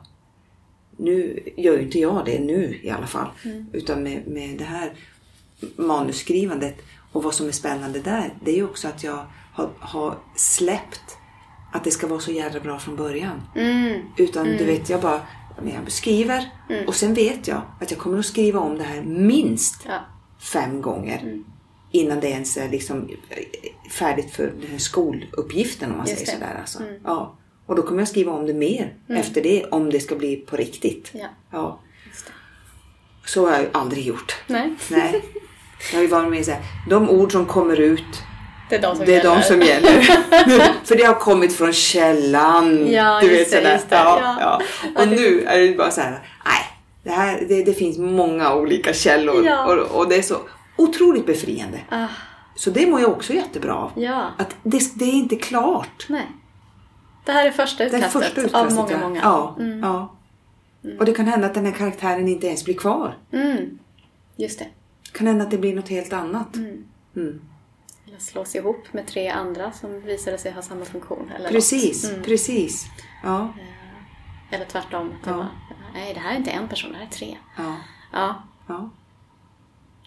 Nu 0.97 1.39
gör 1.57 1.77
ju 1.77 1.81
inte 1.81 1.99
jag 1.99 2.25
det 2.25 2.39
nu 2.39 2.79
i 2.83 2.89
alla 2.89 3.07
fall. 3.07 3.27
Utan 3.73 4.03
med, 4.03 4.27
med 4.27 4.57
det 4.57 4.63
här 4.63 4.93
manusskrivandet 5.75 6.75
och 7.11 7.23
vad 7.23 7.33
som 7.33 7.47
är 7.47 7.51
spännande 7.51 7.99
där, 7.99 8.33
det 8.45 8.51
är 8.51 8.55
ju 8.55 8.63
också 8.63 8.87
att 8.87 9.03
jag 9.03 9.25
har, 9.53 9.69
har 9.79 10.17
släppt 10.35 11.17
att 11.71 11.83
det 11.83 11.91
ska 11.91 12.07
vara 12.07 12.19
så 12.19 12.31
jävla 12.31 12.59
bra 12.59 12.79
från 12.79 12.95
början. 12.95 13.41
Mm. 13.55 14.01
Utan 14.17 14.45
du 14.47 14.65
vet, 14.65 14.89
jag 14.89 15.01
bara 15.01 15.21
jag 15.63 15.91
skriver 15.91 16.49
och 16.87 16.95
sen 16.95 17.13
vet 17.13 17.47
jag 17.47 17.61
att 17.81 17.91
jag 17.91 17.99
kommer 17.99 18.19
att 18.19 18.25
skriva 18.25 18.59
om 18.59 18.77
det 18.77 18.83
här 18.83 19.01
minst 19.01 19.85
Ja. 19.87 19.99
fem 20.39 20.81
gånger 20.81 21.39
innan 21.91 22.19
det 22.19 22.27
ens 22.29 22.57
är 22.57 22.69
liksom 22.69 23.09
färdigt 23.91 24.31
för 24.35 24.53
den 24.61 24.71
här 24.71 24.77
skoluppgiften 24.77 25.91
om 25.91 25.97
man 25.97 26.07
Just 26.07 26.19
säger 26.25 26.39
det. 26.39 26.45
sådär. 26.45 26.57
Alltså. 26.59 26.79
Ja. 27.03 27.37
Och 27.65 27.75
då 27.75 27.81
kommer 27.81 28.01
jag 28.01 28.07
skriva 28.07 28.31
om 28.31 28.45
det 28.47 28.53
mer 28.53 28.93
efter 29.07 29.43
det 29.43 29.65
om 29.65 29.89
det 29.89 29.99
ska 29.99 30.15
bli 30.15 30.35
på 30.35 30.55
riktigt. 30.55 31.09
Ja. 31.13 31.27
Ja. 31.51 31.79
Så 33.25 33.45
har 33.49 33.57
jag 33.57 33.65
aldrig 33.71 34.05
gjort. 34.05 34.35
Nej, 34.47 34.73
Nej. 34.91 35.21
Jag 35.91 35.97
har 35.97 36.01
ju 36.01 36.07
varit 36.07 36.29
med 36.31 36.45
så 36.45 36.51
här, 36.51 36.61
de 36.89 37.09
ord 37.09 37.31
som 37.31 37.45
kommer 37.45 37.79
ut, 37.79 38.23
det 38.71 38.77
är 38.77 38.81
de 38.81 38.95
som 38.95 39.05
det 39.05 39.11
är 39.11 39.17
gäller. 39.17 39.35
de 39.35 39.43
som 39.43 39.61
gäller. 39.61 40.01
För 40.85 40.95
det 40.95 41.03
har 41.03 41.13
kommit 41.19 41.53
från 41.55 41.73
källan. 41.73 42.91
Ja, 42.91 43.19
du 43.21 43.29
vet, 43.29 43.51
det, 43.51 43.59
det. 43.61 43.79
Ja, 43.89 44.37
Ja. 44.39 44.61
Och 45.01 45.07
nu 45.07 45.41
är 45.47 45.59
det 45.59 45.77
bara 45.77 45.91
så 45.91 46.01
här, 46.01 46.11
nej. 46.45 46.63
Det, 47.03 47.09
här, 47.09 47.45
det, 47.49 47.63
det 47.63 47.73
finns 47.73 47.97
många 47.97 48.53
olika 48.55 48.93
källor 48.93 49.45
Ja. 49.45 49.65
och, 49.65 49.99
och 49.99 50.09
det 50.09 50.15
är 50.15 50.21
så 50.21 50.37
otroligt 50.77 51.25
befriande. 51.25 51.79
Ah, 51.89 52.07
Så 52.55 52.69
det 52.69 52.87
mår 52.87 53.01
jag 53.01 53.09
också 53.11 53.33
jättebra 53.33 53.75
av. 53.75 53.91
ja, 53.95 54.25
Att 54.37 54.55
det, 54.63 54.81
det 54.95 55.05
är 55.05 55.13
inte 55.13 55.35
klart. 55.35 56.05
nej. 56.09 56.27
Det 57.25 57.31
här 57.31 57.47
är 57.47 57.51
första 57.51 57.83
utkastet, 57.83 58.11
första 58.11 58.41
utkastet. 58.41 58.55
av 58.55 58.73
många, 58.73 58.97
många. 58.97 59.19
Ja, 59.23 59.55
Mm. 59.59 59.79
ja. 59.79 60.15
Och 60.99 61.05
det 61.05 61.13
kan 61.13 61.27
hända 61.27 61.47
att 61.47 61.53
den 61.53 61.65
här 61.65 61.73
karaktären 61.73 62.27
inte 62.27 62.47
ens 62.47 62.65
blir 62.65 62.75
kvar. 62.75 63.17
Mm. 63.33 63.79
Just 64.37 64.59
det. 64.59 64.65
Det 65.11 65.17
kan 65.17 65.27
hända 65.27 65.43
att 65.43 65.51
det 65.51 65.57
blir 65.57 65.75
något 65.75 65.89
helt 65.89 66.13
annat. 66.13 66.55
Mm. 67.15 67.41
Mm. 68.11 68.17
Eller 68.17 68.19
slås 68.19 68.55
ihop 68.55 68.93
med 68.93 69.07
tre 69.07 69.27
andra 69.29 69.71
som 69.71 70.01
visade 70.01 70.37
sig 70.37 70.51
ha 70.51 70.61
samma 70.61 70.85
funktion. 70.85 71.31
Eller 71.35 71.49
Precis. 71.49 72.09
Mm. 72.09 72.23
precis. 72.23 72.85
Ja, 73.23 73.53
Eller 74.51 74.65
tvärtom. 74.65 75.09
att 75.21 75.27
Ja. 75.27 75.37
var, 75.37 75.47
nej, 75.93 76.13
det 76.13 76.19
här 76.19 76.33
är 76.33 76.37
inte 76.37 76.51
en 76.51 76.67
person, 76.67 76.91
det 76.91 76.97
här 76.97 77.05
är 77.05 77.09
tre. 77.09 77.37
ja, 77.57 77.75
Ja, 78.13 78.43
ja. 78.67 78.89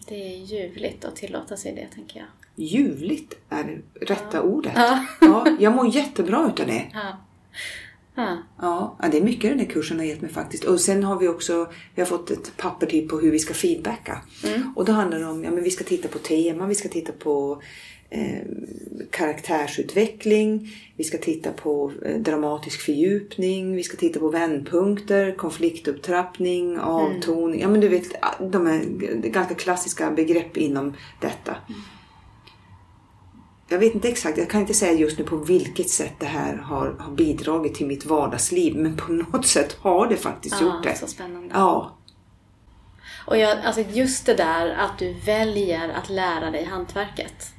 det 0.08 0.14
är 0.14 0.36
ljuvligt 0.44 1.04
att 1.04 1.16
tillåta 1.16 1.56
sig 1.56 1.72
det, 1.74 1.86
tänker 1.94 2.18
jag. 2.20 2.26
Ljuvligt 2.56 3.34
är 3.50 3.82
rätta 4.00 4.42
ordet. 4.42 4.72
Ja. 4.76 5.04
Ja, 5.20 5.46
jag 5.60 5.74
mår 5.74 5.88
jättebra 5.94 6.46
utav 6.48 6.66
det. 6.66 6.90
Ja. 6.92 7.16
Ja. 8.16 8.36
Ja, 8.60 8.96
ja, 9.02 9.08
det 9.08 9.18
är 9.18 9.22
mycket 9.22 9.50
den 9.50 9.58
här 9.58 9.66
kursen 9.66 9.98
har 9.98 10.04
gett 10.04 10.20
mig 10.20 10.30
faktiskt. 10.32 10.64
Och 10.64 10.80
sen 10.80 11.04
har 11.04 11.18
vi 11.18 11.28
också 11.28 11.72
vi 11.94 12.02
har 12.02 12.06
fått 12.06 12.30
ett 12.30 12.56
papper 12.56 13.08
på 13.08 13.18
hur 13.18 13.30
vi 13.30 13.38
ska 13.38 13.54
feedbacka. 13.54 14.22
Och 14.76 14.84
då 14.84 14.92
handlar 14.92 15.18
det 15.18 15.26
om, 15.26 15.44
ja 15.44 15.50
men 15.50 15.64
vi 15.64 15.70
ska 15.70 15.84
titta 15.84 16.08
på 16.08 16.18
teman, 16.18 16.68
vi 16.68 16.74
ska 16.74 16.88
titta 16.88 17.12
på 17.12 17.62
eh, 18.14 18.42
karaktärsutveckling, 19.10 20.68
vi 20.96 21.04
ska 21.04 21.18
titta 21.18 21.52
på 21.52 21.92
eh, 22.04 22.16
dramatisk 22.20 22.80
fördjupning, 22.80 23.76
vi 23.76 23.82
ska 23.82 23.96
titta 23.96 24.20
på 24.20 24.28
vändpunkter, 24.28 25.34
konfliktupptrappning, 25.36 26.78
avtoning. 26.78 27.60
Ja 27.60 27.68
men 27.68 27.80
du 27.80 27.88
vet, 27.88 28.04
de 28.52 28.66
är 28.66 28.80
ganska 29.28 29.54
klassiska 29.54 30.10
begrepp 30.10 30.56
inom 30.56 30.94
detta. 31.20 31.56
Jag 33.68 33.78
vet 33.78 33.94
inte 33.94 34.08
exakt, 34.08 34.38
jag 34.38 34.50
kan 34.50 34.60
inte 34.60 34.74
säga 34.74 34.92
just 34.92 35.18
nu 35.18 35.24
på 35.24 35.36
vilket 35.36 35.90
sätt 35.90 36.12
det 36.18 36.26
här 36.26 36.56
har, 36.56 36.96
har 36.98 37.12
bidragit 37.12 37.74
till 37.74 37.86
mitt 37.86 38.06
vardagsliv. 38.06 38.76
Men 38.76 38.96
på 38.96 39.12
något 39.32 39.46
sätt 39.46 39.76
har 39.80 40.06
det 40.06 40.16
faktiskt 40.16 40.56
Ja, 40.60 40.66
gjort 40.66 40.82
det. 40.82 40.96
så 40.96 41.06
spännande. 41.06 41.48
Ja, 41.52 41.96
Och 43.26 43.38
jag, 43.38 43.58
alltså 43.64 43.80
just 43.92 44.26
det 44.26 44.34
där 44.34 44.70
att 44.70 44.98
du 44.98 45.12
väljer 45.26 45.88
att 45.88 46.10
lära 46.10 46.50
dig 46.50 46.64
hantverket. 46.64 47.53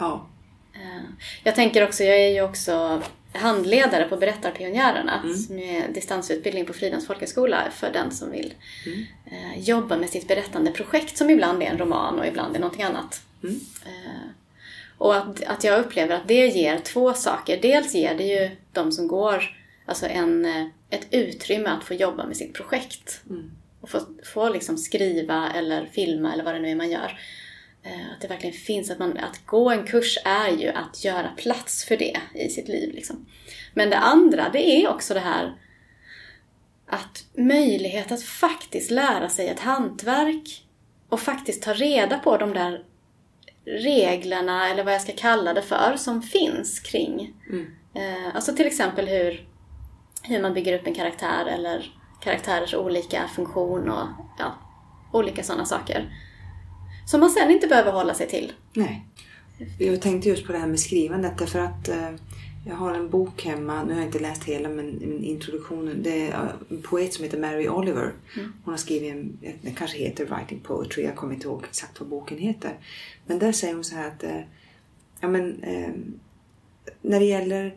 Ja, 0.00 0.26
Eh, 0.74 1.02
Jag 1.44 1.54
tänker 1.54 1.84
också, 1.84 2.04
jag 2.04 2.18
är 2.20 2.28
ju 2.28 2.42
också 2.42 3.02
handledare 3.32 4.04
på 4.04 4.16
Berättarpionjärerna 4.16 5.20
som 5.46 5.58
är 5.58 5.88
distansutbildning 5.88 6.66
på 6.66 6.72
Fridhems 6.72 7.06
folkhögskola 7.06 7.70
för 7.70 7.92
den 7.92 8.10
som 8.10 8.30
vill 8.30 8.54
eh, 9.26 9.60
jobba 9.60 9.96
med 9.96 10.08
sitt 10.10 10.28
berättande 10.28 10.70
projekt 10.70 11.16
som 11.16 11.30
ibland 11.30 11.62
är 11.62 11.66
en 11.66 11.78
roman 11.78 12.18
och 12.18 12.26
ibland 12.26 12.56
är 12.56 12.60
någonting 12.60 12.82
annat. 12.82 13.20
Eh, 13.86 14.30
och 14.98 15.16
att, 15.16 15.44
att 15.44 15.64
jag 15.64 15.80
upplever 15.80 16.16
att 16.16 16.28
det 16.28 16.46
ger 16.46 16.78
två 16.78 17.14
saker. 17.14 17.58
Dels 17.62 17.94
ger 17.94 18.14
det 18.14 18.24
ju 18.24 18.50
de 18.72 18.92
som 18.92 19.08
går 19.08 19.56
alltså 19.86 20.06
en, 20.06 20.46
ett 20.90 21.06
utrymme 21.10 21.68
att 21.68 21.84
få 21.84 21.94
jobba 21.94 22.26
med 22.26 22.36
sitt 22.36 22.54
projekt. 22.54 23.20
Och 23.80 23.90
få, 23.90 24.00
få 24.24 24.48
liksom 24.48 24.76
skriva 24.78 25.50
eller 25.54 25.86
filma 25.92 26.32
eller 26.32 26.44
vad 26.44 26.54
det 26.54 26.58
nu 26.60 26.70
är 26.70 26.74
man 26.76 26.90
gör. 26.90 27.18
Eh, 27.82 28.12
Att 28.14 28.20
det 28.20 28.28
verkligen 28.28 28.56
finns, 28.56 28.90
att, 28.90 28.98
man, 28.98 29.16
att 29.18 29.46
gå 29.46 29.70
en 29.70 29.84
kurs 29.86 30.18
är 30.24 30.48
ju 30.50 30.68
att 30.68 31.04
göra 31.04 31.28
plats 31.36 31.84
för 31.84 31.96
det 31.96 32.20
i 32.34 32.48
sitt 32.48 32.68
liv. 32.68 32.94
Liksom. 32.94 33.26
Men 33.74 33.90
det 33.90 33.96
andra, 33.98 34.48
det 34.52 34.70
är 34.70 34.88
också 34.88 35.14
det 35.14 35.20
här 35.20 35.56
att 36.86 37.24
möjlighet 37.34 38.12
att 38.12 38.22
faktiskt 38.22 38.90
lära 38.90 39.28
sig 39.28 39.48
ett 39.48 39.60
hantverk 39.60 40.66
och 41.08 41.20
faktiskt 41.20 41.62
ta 41.62 41.72
reda 41.72 42.18
på 42.18 42.36
de 42.36 42.52
där 42.52 42.84
reglerna, 43.64 44.68
eller 44.68 44.84
vad 44.84 44.94
jag 44.94 45.02
ska 45.02 45.12
kalla 45.12 45.54
det 45.54 45.62
för, 45.62 45.96
som 45.96 46.22
finns 46.22 46.80
kring. 46.80 47.34
Eh, 47.94 48.34
alltså 48.34 48.56
till 48.56 48.66
exempel 48.66 49.06
hur, 49.08 49.48
hur 50.22 50.42
man 50.42 50.54
bygger 50.54 50.78
upp 50.78 50.86
en 50.86 50.94
karaktär 50.94 51.46
eller 51.46 51.94
karaktärers 52.20 52.74
olika 52.74 53.28
funktion 53.28 53.90
och 53.90 54.06
ja, 54.38 54.54
olika 55.12 55.42
sådana 55.42 55.64
saker. 55.64 56.12
Som 57.10 57.20
man 57.20 57.30
sen 57.30 57.50
inte 57.50 57.66
behöver 57.66 57.92
hålla 57.92 58.14
sig 58.14 58.28
till. 58.28 58.52
nej. 58.72 59.04
Jag 59.78 60.00
tänkte 60.00 60.28
just 60.28 60.46
på 60.46 60.52
det 60.52 60.58
här 60.58 60.66
med 60.66 60.80
skrivandet 60.80 61.38
därför 61.38 61.58
att 61.58 61.88
eh, 61.88 62.10
jag 62.66 62.74
har 62.74 62.94
en 62.94 63.10
bok 63.10 63.44
hemma, 63.44 63.84
nu 63.84 63.92
har 63.92 64.00
jag 64.00 64.08
inte 64.08 64.18
läst 64.18 64.44
hela 64.44 64.68
men, 64.68 65.02
introduktionen. 65.24 66.02
Det 66.02 66.26
är 66.26 66.28
eh, 66.28 66.48
en 66.68 66.82
poet 66.82 67.14
som 67.14 67.24
heter 67.24 67.38
Mary 67.38 67.68
Oliver. 67.68 68.12
Hon 68.34 68.72
har 68.72 68.76
skrivit 68.76 69.12
en, 69.12 69.38
den 69.62 69.74
kanske 69.74 69.98
heter 69.98 70.26
Writing 70.26 70.60
Poetry, 70.60 71.04
jag 71.04 71.16
kommer 71.16 71.34
inte 71.34 71.46
ihåg 71.46 71.64
exakt 71.68 72.00
vad 72.00 72.08
boken 72.08 72.38
heter. 72.38 72.72
Men 73.26 73.38
där 73.38 73.52
säger 73.52 73.74
hon 73.74 73.84
så 73.84 73.94
här 73.94 74.08
att 74.08 74.22
eh, 74.22 74.40
ja, 75.20 75.28
men, 75.28 75.62
eh, 75.62 75.90
när 77.02 77.20
det 77.20 77.26
gäller 77.26 77.74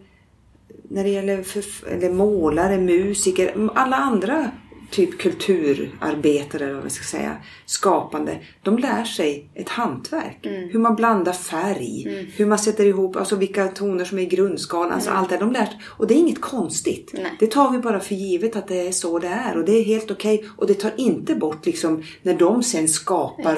när 0.83 1.03
det 1.03 1.09
gäller 1.09 1.43
för, 1.43 1.87
eller 1.87 2.09
målare, 2.09 2.77
musiker, 2.77 3.69
alla 3.75 3.95
andra 3.95 4.51
typ 4.93 5.17
kulturarbetare 5.19 6.63
eller 6.63 6.73
vad 6.73 6.83
man 6.83 6.89
ska 6.89 7.03
säga, 7.17 7.37
skapande, 7.65 8.37
de 8.61 8.77
lär 8.77 9.03
sig 9.03 9.49
ett 9.55 9.69
hantverk. 9.69 10.37
Hur 10.71 10.79
man 10.79 10.95
blandar 10.95 11.33
färg, 11.33 12.03
hur 12.37 12.45
man 12.45 12.57
sätter 12.59 12.85
ihop, 12.85 13.15
alltså 13.15 13.35
vilka 13.35 13.67
toner 13.67 14.05
som 14.05 14.19
är 14.19 14.23
i 14.23 14.25
grundskalan, 14.25 14.91
alltså 14.91 15.09
allt 15.09 15.29
det. 15.29 15.37
De 15.37 15.51
lär 15.51 15.65
sig. 15.65 15.79
Och 15.85 16.07
det 16.07 16.13
är 16.13 16.17
inget 16.17 16.41
konstigt. 16.41 17.11
Nej. 17.13 17.31
Det 17.39 17.47
tar 17.47 17.71
vi 17.71 17.77
bara 17.77 17.99
för 17.99 18.15
givet 18.15 18.55
att 18.55 18.67
det 18.67 18.87
är 18.87 18.91
så 18.91 19.19
det 19.19 19.27
är 19.27 19.57
och 19.57 19.65
det 19.65 19.71
är 19.71 19.83
helt 19.83 20.11
okej. 20.11 20.45
Och 20.57 20.67
det 20.67 20.73
tar 20.73 20.91
inte 20.97 21.35
bort 21.35 21.65
liksom 21.65 22.03
när 22.21 22.33
de 22.33 22.63
sen 22.63 22.87
skapar 22.87 23.55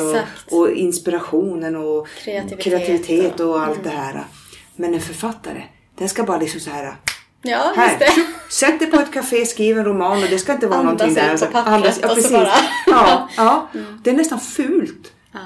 och, 0.51 0.57
och 0.59 0.71
inspirationen 0.71 1.75
och 1.75 2.07
Kreativitet 2.23 2.63
kreativitet 2.63 3.39
och, 3.39 3.49
och- 3.49 3.61
allt 3.61 3.83
det 3.83 3.89
här. 3.89 4.23
Men 4.75 4.93
en 4.93 5.01
författare, 5.01 5.63
den 5.97 6.09
ska 6.09 6.23
bara 6.23 6.39
liksom 6.39 6.59
så 6.61 6.69
här 6.69 6.95
Ja, 7.45 7.73
här, 7.75 7.87
just 7.87 7.99
det. 8.15 8.53
sätt 8.53 8.79
dig 8.79 8.91
på 8.91 8.97
ett 8.99 9.11
café, 9.11 9.45
skriv 9.45 9.77
en 9.77 9.85
roman 9.85 10.23
och 10.23 10.29
det 10.29 10.39
ska 10.39 10.53
inte 10.53 10.67
vara 10.67 10.79
Andas 10.79 10.99
någonting 10.99 11.23
där. 11.23 11.33
ut 11.33 11.39
på 11.39 11.45
pappret 11.63 11.99
ja, 12.01 12.07
och 12.07 12.09
så 12.11 12.15
precis. 12.15 12.31
bara- 12.31 12.49
Ja, 12.87 13.29
ja. 13.37 13.67
Det 14.03 14.09
är 14.09 14.13
nästan 14.13 14.39
fult 14.39 15.11
Ja. 15.33 15.39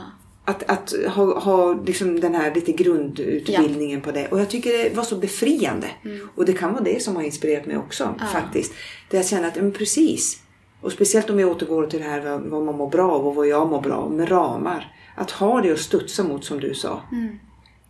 att, 0.45 0.63
att 0.69 0.93
ha, 1.15 1.39
ha 1.39 1.73
liksom 1.85 2.19
den 2.19 2.35
här 2.35 2.55
lite 2.55 2.71
grundutbildningen 2.71 4.01
på 4.01 4.11
det. 4.11 4.27
Och 4.27 4.39
jag 4.39 4.49
tycker 4.49 4.89
det 4.89 4.95
var 4.95 5.03
så 5.03 5.15
befriande. 5.15 5.87
Och 6.35 6.45
det 6.45 6.53
kan 6.53 6.71
vara 6.73 6.83
det 6.83 7.03
som 7.03 7.15
har 7.15 7.23
inspirerat 7.23 7.65
mig 7.65 7.77
också 7.77 8.15
faktiskt. 8.33 8.73
Det 9.09 9.17
jag 9.17 9.25
känner 9.25 9.47
att, 9.47 9.55
men 9.55 9.71
precis. 9.71 10.39
Och 10.81 10.91
speciellt 10.91 11.29
om 11.29 11.39
jag 11.39 11.49
återgår 11.49 11.85
till 11.87 11.99
det 11.99 12.05
här 12.05 12.19
vad, 12.21 12.41
vad 12.41 12.63
man 12.65 12.75
mår 12.77 12.89
bra 12.89 13.11
av 13.11 13.27
och 13.27 13.35
vad 13.35 13.47
jag 13.47 13.67
mår 13.69 13.81
bra 13.81 13.95
av 13.95 14.11
med 14.13 14.31
ramar. 14.31 14.93
Att 15.15 15.31
ha 15.31 15.61
det 15.61 15.71
att 15.71 15.79
studsa 15.79 16.23
mot 16.23 16.45
som 16.45 16.59
du 16.59 16.73
sa. 16.73 17.01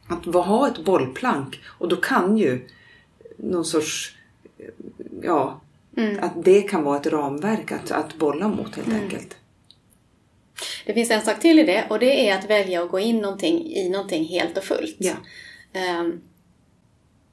Att 0.08 0.28
va- 0.28 0.42
ha 0.42 0.68
ett 0.68 0.86
bollplank 0.86 1.60
och 1.66 1.88
då 1.90 1.96
kan 1.96 2.38
ju 2.38 2.68
någon 3.44 3.66
sorts, 3.66 4.16
ja, 5.22 5.62
att 6.20 6.44
det 6.44 6.62
kan 6.62 6.84
vara 6.84 6.98
ett 6.98 7.08
ramverk 7.08 7.72
att, 7.72 7.92
att 7.92 8.16
bolla 8.16 8.48
mot 8.48 8.76
helt 8.76 8.94
enkelt. 8.94 9.36
Det 10.86 10.94
finns 10.94 11.12
en 11.12 11.22
sak 11.22 11.40
till 11.40 11.60
i 11.60 11.64
det 11.64 11.86
och 11.90 12.00
det 12.00 12.30
är 12.30 12.38
att 12.38 12.50
välja 12.50 12.84
att 12.84 12.90
gå 12.90 13.00
in 13.00 13.18
någonting, 13.18 13.66
i 13.66 13.90
någonting 13.90 14.26
helt 14.26 14.58
och 14.58 14.64
fullt. 14.64 14.96
Ja. 14.98 15.14
Ehm, 15.74 16.22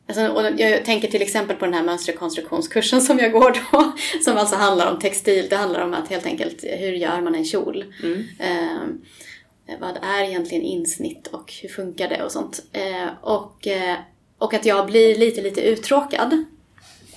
alltså, 0.07 0.29
och 0.29 0.61
jag 0.61 0.85
tänker 0.85 1.09
till 1.09 1.23
exempel 1.23 1.57
på 1.57 1.65
den 1.65 1.75
här 1.75 1.85
mönsterkonstruktionskursen 1.85 3.01
som 3.01 3.19
jag 3.19 3.33
går 3.33 3.57
då. 3.73 3.93
Som 4.25 4.37
alltså 4.37 4.57
handlar 4.57 4.93
om 4.93 4.99
textil. 4.99 5.47
Det 5.51 5.57
handlar 5.57 5.81
om 5.81 5.95
att 5.95 6.09
helt 6.09 6.27
enkelt, 6.27 6.65
hur 6.65 6.93
gör 6.93 7.21
man 7.21 7.35
en 7.35 7.45
kjol? 7.45 7.85
Ehm, 8.39 9.05
vad 9.81 9.97
är 10.03 10.23
egentligen 10.23 10.65
insnitt 10.65 11.27
och 11.27 11.53
hur 11.63 11.69
funkar 11.69 12.09
det 12.09 12.23
och 12.23 12.33
sånt. 12.33 12.63
Ehm, 12.73 13.09
och, 13.23 13.67
eh, 13.67 13.97
och 14.39 14.55
att 14.55 14.67
jag 14.67 14.87
blir 14.87 15.19
lite, 15.19 15.43
lite 15.43 15.61
uttråkad 15.61 16.45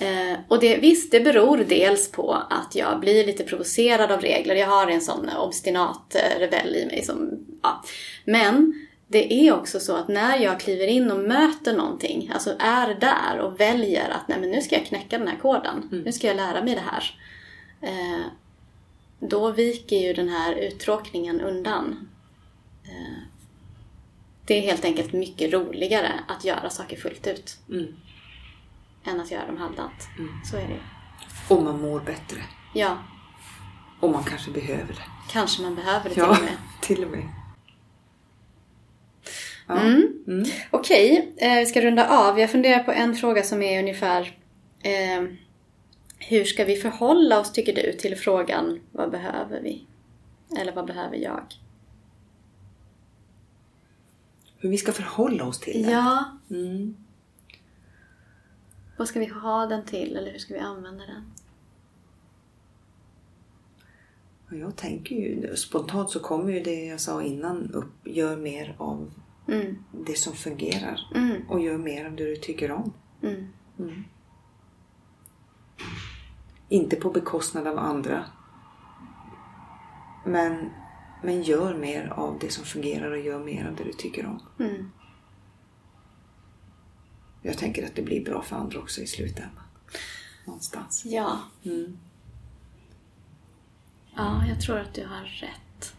Eh, 0.00 0.38
och 0.48 0.60
det, 0.60 0.76
visst, 0.76 1.12
det 1.12 1.20
beror 1.20 1.56
dels 1.56 2.12
på 2.12 2.32
att 2.32 2.74
jag 2.74 3.00
blir 3.00 3.26
lite 3.26 3.44
provocerad 3.44 4.10
av 4.10 4.20
regler. 4.20 4.54
Jag 4.54 4.66
har 4.66 4.86
en 4.86 5.00
sån 5.00 5.30
obstinat 5.38 6.14
eh, 6.14 6.38
rebell 6.38 6.76
i 6.76 6.86
mig 6.86 7.02
som, 7.04 7.46
ja. 7.62 7.82
Men 8.24 8.86
det 9.06 9.32
är 9.32 9.52
också 9.54 9.80
så 9.80 9.96
att 9.96 10.08
när 10.08 10.38
jag 10.38 10.60
kliver 10.60 10.86
in 10.86 11.10
och 11.10 11.18
möter 11.18 11.76
någonting, 11.76 12.30
alltså 12.34 12.54
är 12.58 12.94
där 12.94 13.38
och 13.38 13.60
väljer 13.60 14.10
att 14.10 14.28
nej 14.28 14.40
men 14.40 14.50
nu 14.50 14.60
ska 14.60 14.76
jag 14.76 14.86
knäcka 14.86 15.18
den 15.18 15.28
här 15.28 15.36
koden, 15.36 15.88
mm. 15.92 16.04
nu 16.04 16.12
ska 16.12 16.26
jag 16.26 16.36
lära 16.36 16.64
mig 16.64 16.74
det 16.74 16.84
här. 16.90 17.18
Eh, 17.80 18.26
då 19.18 19.50
viker 19.50 19.96
ju 19.96 20.12
den 20.12 20.28
här 20.28 20.54
uttråkningen 20.54 21.40
undan. 21.40 22.08
Eh, 22.84 23.22
det 24.46 24.54
är 24.54 24.60
helt 24.60 24.84
enkelt 24.84 25.12
mycket 25.12 25.52
roligare 25.52 26.12
att 26.28 26.44
göra 26.44 26.70
saker 26.70 26.96
fullt 26.96 27.26
ut. 27.26 27.58
Mm. 27.68 27.86
Än 29.04 29.20
att 29.20 29.30
göra 29.30 29.46
dem 29.46 29.56
halvdant. 29.56 30.08
Mm. 30.18 30.30
Så 30.44 30.56
är 30.56 30.68
det 30.68 30.78
Och 31.54 31.62
man 31.62 31.80
mår 31.80 32.00
bättre. 32.00 32.40
Ja. 32.74 32.98
Och 34.00 34.10
man 34.10 34.24
kanske 34.24 34.50
behöver 34.50 34.94
det. 34.94 35.30
Kanske 35.30 35.62
man 35.62 35.74
behöver 35.74 36.08
det 36.08 36.14
till 36.14 36.22
ja, 36.22 36.30
och 36.30 36.42
med. 36.42 36.56
till 36.80 37.04
och 37.04 37.10
med. 37.10 37.28
Ja. 39.66 39.80
Mm. 39.80 40.24
Mm. 40.26 40.44
Okej, 40.70 41.32
okay, 41.34 41.48
eh, 41.48 41.58
vi 41.58 41.66
ska 41.66 41.80
runda 41.80 42.08
av. 42.08 42.38
Jag 42.40 42.50
funderar 42.50 42.82
på 42.82 42.92
en 42.92 43.14
fråga 43.14 43.42
som 43.42 43.62
är 43.62 43.78
ungefär 43.78 44.36
eh, 44.82 45.24
Hur 46.18 46.44
ska 46.44 46.64
vi 46.64 46.76
förhålla 46.76 47.40
oss, 47.40 47.52
tycker 47.52 47.74
du, 47.74 47.92
till 47.92 48.16
frågan 48.16 48.80
vad 48.92 49.10
behöver 49.10 49.60
vi? 49.60 49.86
Eller 50.58 50.72
vad 50.72 50.86
behöver 50.86 51.16
jag? 51.16 51.42
Hur 54.62 54.70
vi 54.70 54.78
ska 54.78 54.92
förhålla 54.92 55.44
oss 55.44 55.60
till 55.60 55.82
den? 55.82 55.92
Ja. 55.92 56.24
Mm. 56.50 56.96
Vad 58.96 59.08
ska 59.08 59.20
vi 59.20 59.26
ha 59.26 59.66
den 59.66 59.84
till 59.84 60.16
eller 60.16 60.32
hur 60.32 60.38
ska 60.38 60.54
vi 60.54 60.60
använda 60.60 61.04
den? 61.06 61.32
Jag 64.60 64.76
tänker 64.76 65.16
ju, 65.16 65.56
spontant 65.56 66.10
så 66.10 66.20
kommer 66.20 66.52
ju 66.52 66.62
det 66.62 66.84
jag 66.84 67.00
sa 67.00 67.22
innan 67.22 67.70
upp. 67.74 67.92
Gör 68.04 68.36
mer 68.36 68.74
av 68.78 69.10
mm. 69.48 69.84
det 70.06 70.18
som 70.18 70.32
fungerar. 70.32 71.00
Mm. 71.14 71.48
Och 71.48 71.60
gör 71.60 71.78
mer 71.78 72.06
av 72.06 72.16
det 72.16 72.24
du 72.24 72.36
tycker 72.36 72.70
om. 72.72 72.92
Mm. 73.22 73.46
mm. 73.78 74.04
Inte 76.68 76.96
på 76.96 77.10
bekostnad 77.10 77.66
av 77.66 77.78
andra. 77.78 78.24
Men, 80.24 80.70
men 81.22 81.42
gör 81.42 81.74
mer 81.74 82.08
av 82.08 82.38
det 82.40 82.50
som 82.50 82.64
fungerar 82.64 83.10
och 83.10 83.20
gör 83.20 83.38
mer 83.38 83.66
av 83.66 83.76
det 83.76 83.84
du 83.84 83.92
tycker 83.92 84.26
om. 84.26 84.42
Mm. 84.58 84.90
Jag 87.42 87.58
tänker 87.58 87.86
att 87.86 87.94
det 87.94 88.02
blir 88.02 88.24
bra 88.24 88.42
för 88.42 88.56
andra 88.56 88.78
också 88.78 89.00
i 89.00 89.06
slutändan. 89.06 89.64
Någonstans. 90.46 91.02
Ja. 91.04 91.38
Mm. 91.64 91.98
Ja, 94.16 94.44
jag 94.48 94.60
tror 94.60 94.78
att 94.78 94.94
du 94.94 95.06
har 95.06 95.24
rätt. 95.24 95.94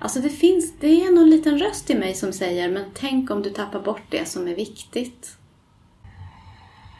Alltså 0.00 0.20
det 0.20 0.30
finns, 0.30 0.74
det 0.80 1.04
är 1.04 1.12
nog 1.12 1.22
en 1.22 1.30
liten 1.30 1.58
röst 1.58 1.90
i 1.90 1.98
mig 1.98 2.14
som 2.14 2.32
säger, 2.32 2.70
men 2.70 2.90
tänk 2.94 3.30
om 3.30 3.42
du 3.42 3.50
tappar 3.50 3.80
bort 3.80 4.02
det 4.10 4.28
som 4.28 4.48
är 4.48 4.54
viktigt. 4.54 5.36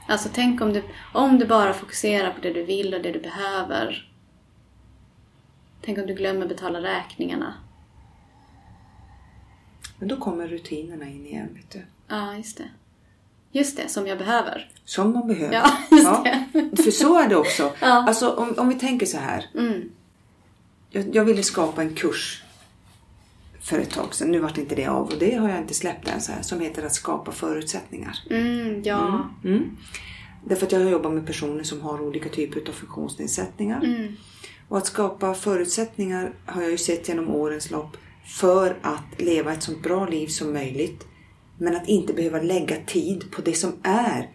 Alltså 0.08 0.28
tänk 0.32 0.60
om 0.60 0.72
du, 0.72 0.82
om 1.14 1.38
du 1.38 1.46
bara 1.46 1.72
fokuserar 1.74 2.32
på 2.32 2.40
det 2.40 2.52
du 2.52 2.62
vill 2.62 2.94
och 2.94 3.02
det 3.02 3.12
du 3.12 3.20
behöver. 3.20 4.07
Tänk 5.88 5.98
om 5.98 6.06
du 6.06 6.14
glömmer 6.14 6.46
betala 6.46 6.82
räkningarna. 6.82 7.54
Men 9.98 10.08
då 10.08 10.16
kommer 10.16 10.48
rutinerna 10.48 11.08
in 11.08 11.26
igen, 11.26 11.48
vet 11.54 11.70
du. 11.70 11.82
Ja, 12.08 12.36
just 12.36 12.58
det. 12.58 12.64
Just 13.52 13.76
det, 13.76 13.88
som 13.88 14.06
jag 14.06 14.18
behöver. 14.18 14.70
Som 14.84 15.12
man 15.12 15.26
behöver. 15.26 15.54
Ja, 15.54 15.72
just 15.90 16.04
ja. 16.04 16.24
det. 16.52 16.82
För 16.82 16.90
så 16.90 17.18
är 17.18 17.28
det 17.28 17.36
också. 17.36 17.72
Ja. 17.80 17.86
Alltså 17.86 18.30
om, 18.30 18.54
om 18.58 18.68
vi 18.68 18.74
tänker 18.74 19.06
så 19.06 19.18
här. 19.18 19.46
Mm. 19.54 19.90
Jag, 20.90 21.14
jag 21.14 21.24
ville 21.24 21.42
skapa 21.42 21.82
en 21.82 21.94
kurs 21.94 22.42
för 23.60 23.78
ett 23.78 23.90
tag 23.90 24.14
sedan. 24.14 24.30
Nu 24.30 24.38
vart 24.38 24.58
inte 24.58 24.74
det 24.74 24.86
av 24.86 25.06
och 25.06 25.18
det 25.18 25.34
har 25.34 25.48
jag 25.48 25.58
inte 25.58 25.74
släppt 25.74 26.08
än 26.08 26.20
så 26.20 26.32
här. 26.32 26.42
Som 26.42 26.60
heter 26.60 26.86
att 26.86 26.94
skapa 26.94 27.32
förutsättningar. 27.32 28.18
Mm, 28.30 28.82
ja. 28.84 29.28
Mm, 29.44 29.56
mm. 29.56 29.76
Därför 30.44 30.66
att 30.66 30.72
jag 30.72 30.90
jobbar 30.90 31.10
med 31.10 31.26
personer 31.26 31.62
som 31.62 31.80
har 31.80 32.00
olika 32.00 32.28
typer 32.28 32.68
av 32.68 32.72
funktionsnedsättningar. 32.72 33.84
Och 34.68 34.78
att 34.78 34.86
skapa 34.86 35.34
förutsättningar 35.34 36.32
har 36.46 36.62
jag 36.62 36.70
ju 36.70 36.78
sett 36.78 37.08
genom 37.08 37.30
årens 37.30 37.70
lopp 37.70 37.96
för 38.26 38.78
att 38.82 39.20
leva 39.20 39.52
ett 39.52 39.62
så 39.62 39.72
bra 39.72 40.06
liv 40.06 40.26
som 40.26 40.52
möjligt. 40.52 41.06
Men 41.58 41.76
att 41.76 41.88
inte 41.88 42.12
behöva 42.12 42.40
lägga 42.40 42.76
tid 42.86 43.30
på 43.30 43.42
det 43.42 43.54
som 43.54 43.72
är 43.82 44.30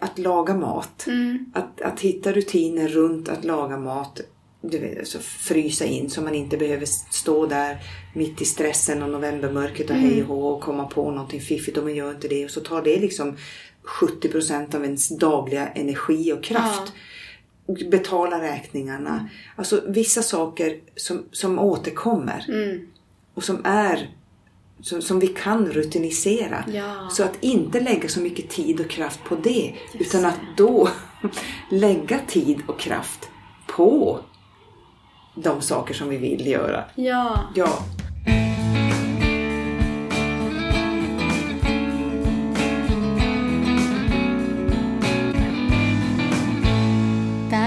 att 0.00 0.18
laga 0.18 0.54
mat. 0.54 1.06
Mm. 1.06 1.52
Att, 1.54 1.80
att 1.80 2.00
hitta 2.00 2.32
rutiner 2.32 2.88
runt 2.88 3.28
att 3.28 3.44
laga 3.44 3.78
mat. 3.78 4.20
Du 4.60 4.78
vet, 4.78 4.98
alltså 4.98 5.18
frysa 5.18 5.84
in 5.84 6.10
så 6.10 6.22
man 6.22 6.34
inte 6.34 6.56
behöver 6.56 6.86
stå 7.10 7.46
där 7.46 7.78
mitt 8.14 8.42
i 8.42 8.44
stressen 8.44 9.02
och 9.02 9.10
novembermörkret 9.10 9.90
och 9.90 9.96
mm. 9.96 10.10
hej 10.10 10.24
och 10.24 10.54
och 10.54 10.60
komma 10.60 10.84
på 10.84 11.10
någonting 11.10 11.40
fiffigt 11.40 11.76
och 11.76 11.84
man 11.84 11.94
gör 11.94 12.10
inte 12.10 12.28
det. 12.28 12.44
Och 12.44 12.50
så 12.50 12.60
tar 12.60 12.82
det 12.82 13.00
liksom 13.00 13.36
70 13.82 14.28
procent 14.28 14.74
av 14.74 14.84
ens 14.84 15.08
dagliga 15.18 15.68
energi 15.68 16.32
och 16.32 16.44
kraft. 16.44 16.92
Ja 16.94 17.00
betala 17.66 18.42
räkningarna. 18.42 19.28
Alltså 19.56 19.82
vissa 19.86 20.22
saker 20.22 20.80
som, 20.96 21.24
som 21.32 21.58
återkommer 21.58 22.44
mm. 22.48 22.86
och 23.34 23.44
som 23.44 23.60
är 23.64 24.10
som, 24.80 25.02
som 25.02 25.18
vi 25.18 25.26
kan 25.26 25.66
rutinisera. 25.66 26.64
Ja. 26.68 27.08
Så 27.10 27.24
att 27.24 27.36
inte 27.40 27.80
lägga 27.80 28.08
så 28.08 28.20
mycket 28.20 28.50
tid 28.50 28.80
och 28.80 28.90
kraft 28.90 29.24
på 29.24 29.36
det 29.36 29.74
Just 29.92 30.14
utan 30.14 30.24
att 30.24 30.40
då 30.56 30.88
lägga 31.70 32.18
tid 32.18 32.62
och 32.66 32.80
kraft 32.80 33.28
på 33.66 34.20
de 35.34 35.60
saker 35.60 35.94
som 35.94 36.08
vi 36.08 36.16
vill 36.16 36.46
göra. 36.46 36.84
Ja. 36.94 37.38
ja. 37.54 37.78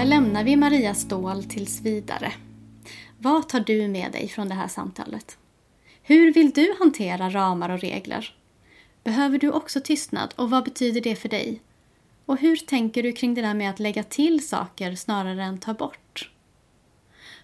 Lämnar 0.08 0.44
vi 0.44 0.56
Maria 0.56 0.94
Ståhl 0.94 1.44
tills 1.44 1.80
vidare. 1.80 2.32
Vad 3.18 3.48
tar 3.48 3.60
du 3.60 3.88
med 3.88 4.12
dig 4.12 4.28
från 4.28 4.48
det 4.48 4.54
här 4.54 4.68
samtalet? 4.68 5.38
Hur 6.02 6.32
vill 6.32 6.50
du 6.50 6.74
hantera 6.78 7.30
ramar 7.30 7.68
och 7.68 7.80
regler? 7.80 8.34
Behöver 9.04 9.38
du 9.38 9.50
också 9.50 9.80
tystnad 9.80 10.34
och 10.36 10.50
vad 10.50 10.64
betyder 10.64 11.00
det 11.00 11.16
för 11.16 11.28
dig? 11.28 11.62
Och 12.26 12.38
hur 12.38 12.56
tänker 12.56 13.02
du 13.02 13.12
kring 13.12 13.34
det 13.34 13.42
där 13.42 13.54
med 13.54 13.70
att 13.70 13.80
lägga 13.80 14.02
till 14.02 14.48
saker 14.48 14.94
snarare 14.94 15.44
än 15.44 15.58
ta 15.58 15.74
bort? 15.74 16.30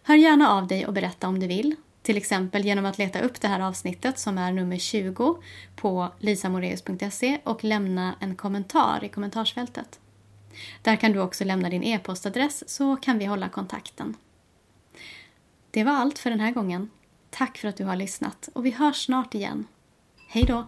Hör 0.03 0.17
gärna 0.17 0.51
av 0.51 0.67
dig 0.67 0.87
och 0.87 0.93
berätta 0.93 1.29
om 1.29 1.41
du 1.41 1.47
vill. 1.47 1.77
Till 2.03 2.17
exempel 2.17 2.65
genom 2.65 2.87
att 2.87 2.99
leta 2.99 3.21
upp 3.21 3.41
det 3.41 3.49
här 3.49 3.61
avsnittet 3.61 4.19
som 4.19 4.39
är 4.39 4.53
nummer 4.53 4.79
20 4.79 5.37
på 5.77 6.09
lisamoreus.se 6.19 7.39
och 7.45 7.65
lämna 7.65 8.15
en 8.21 8.37
kommentar 8.37 9.05
i 9.05 9.09
kommentarsfältet. 9.09 10.01
Där 10.83 10.97
kan 10.97 11.13
du 11.13 11.21
också 11.21 11.45
lämna 11.45 11.69
din 11.69 11.83
e-postadress 11.83 12.69
så 12.69 12.97
kan 12.97 13.19
vi 13.19 13.25
hålla 13.25 13.49
kontakten. 13.49 14.17
Det 15.71 15.85
var 15.85 15.93
allt 15.93 16.19
för 16.19 16.31
den 16.31 16.41
här 16.41 16.53
gången. 16.53 16.91
Tack 17.31 17.59
för 17.59 17.69
att 17.69 17.77
du 17.77 17.85
har 17.85 17.97
lyssnat 17.97 18.49
och 18.53 18.67
vi 18.67 18.71
hörs 18.71 19.05
snart 19.05 19.35
igen. 19.35 19.67
Hej 20.29 20.45
då! 20.45 20.67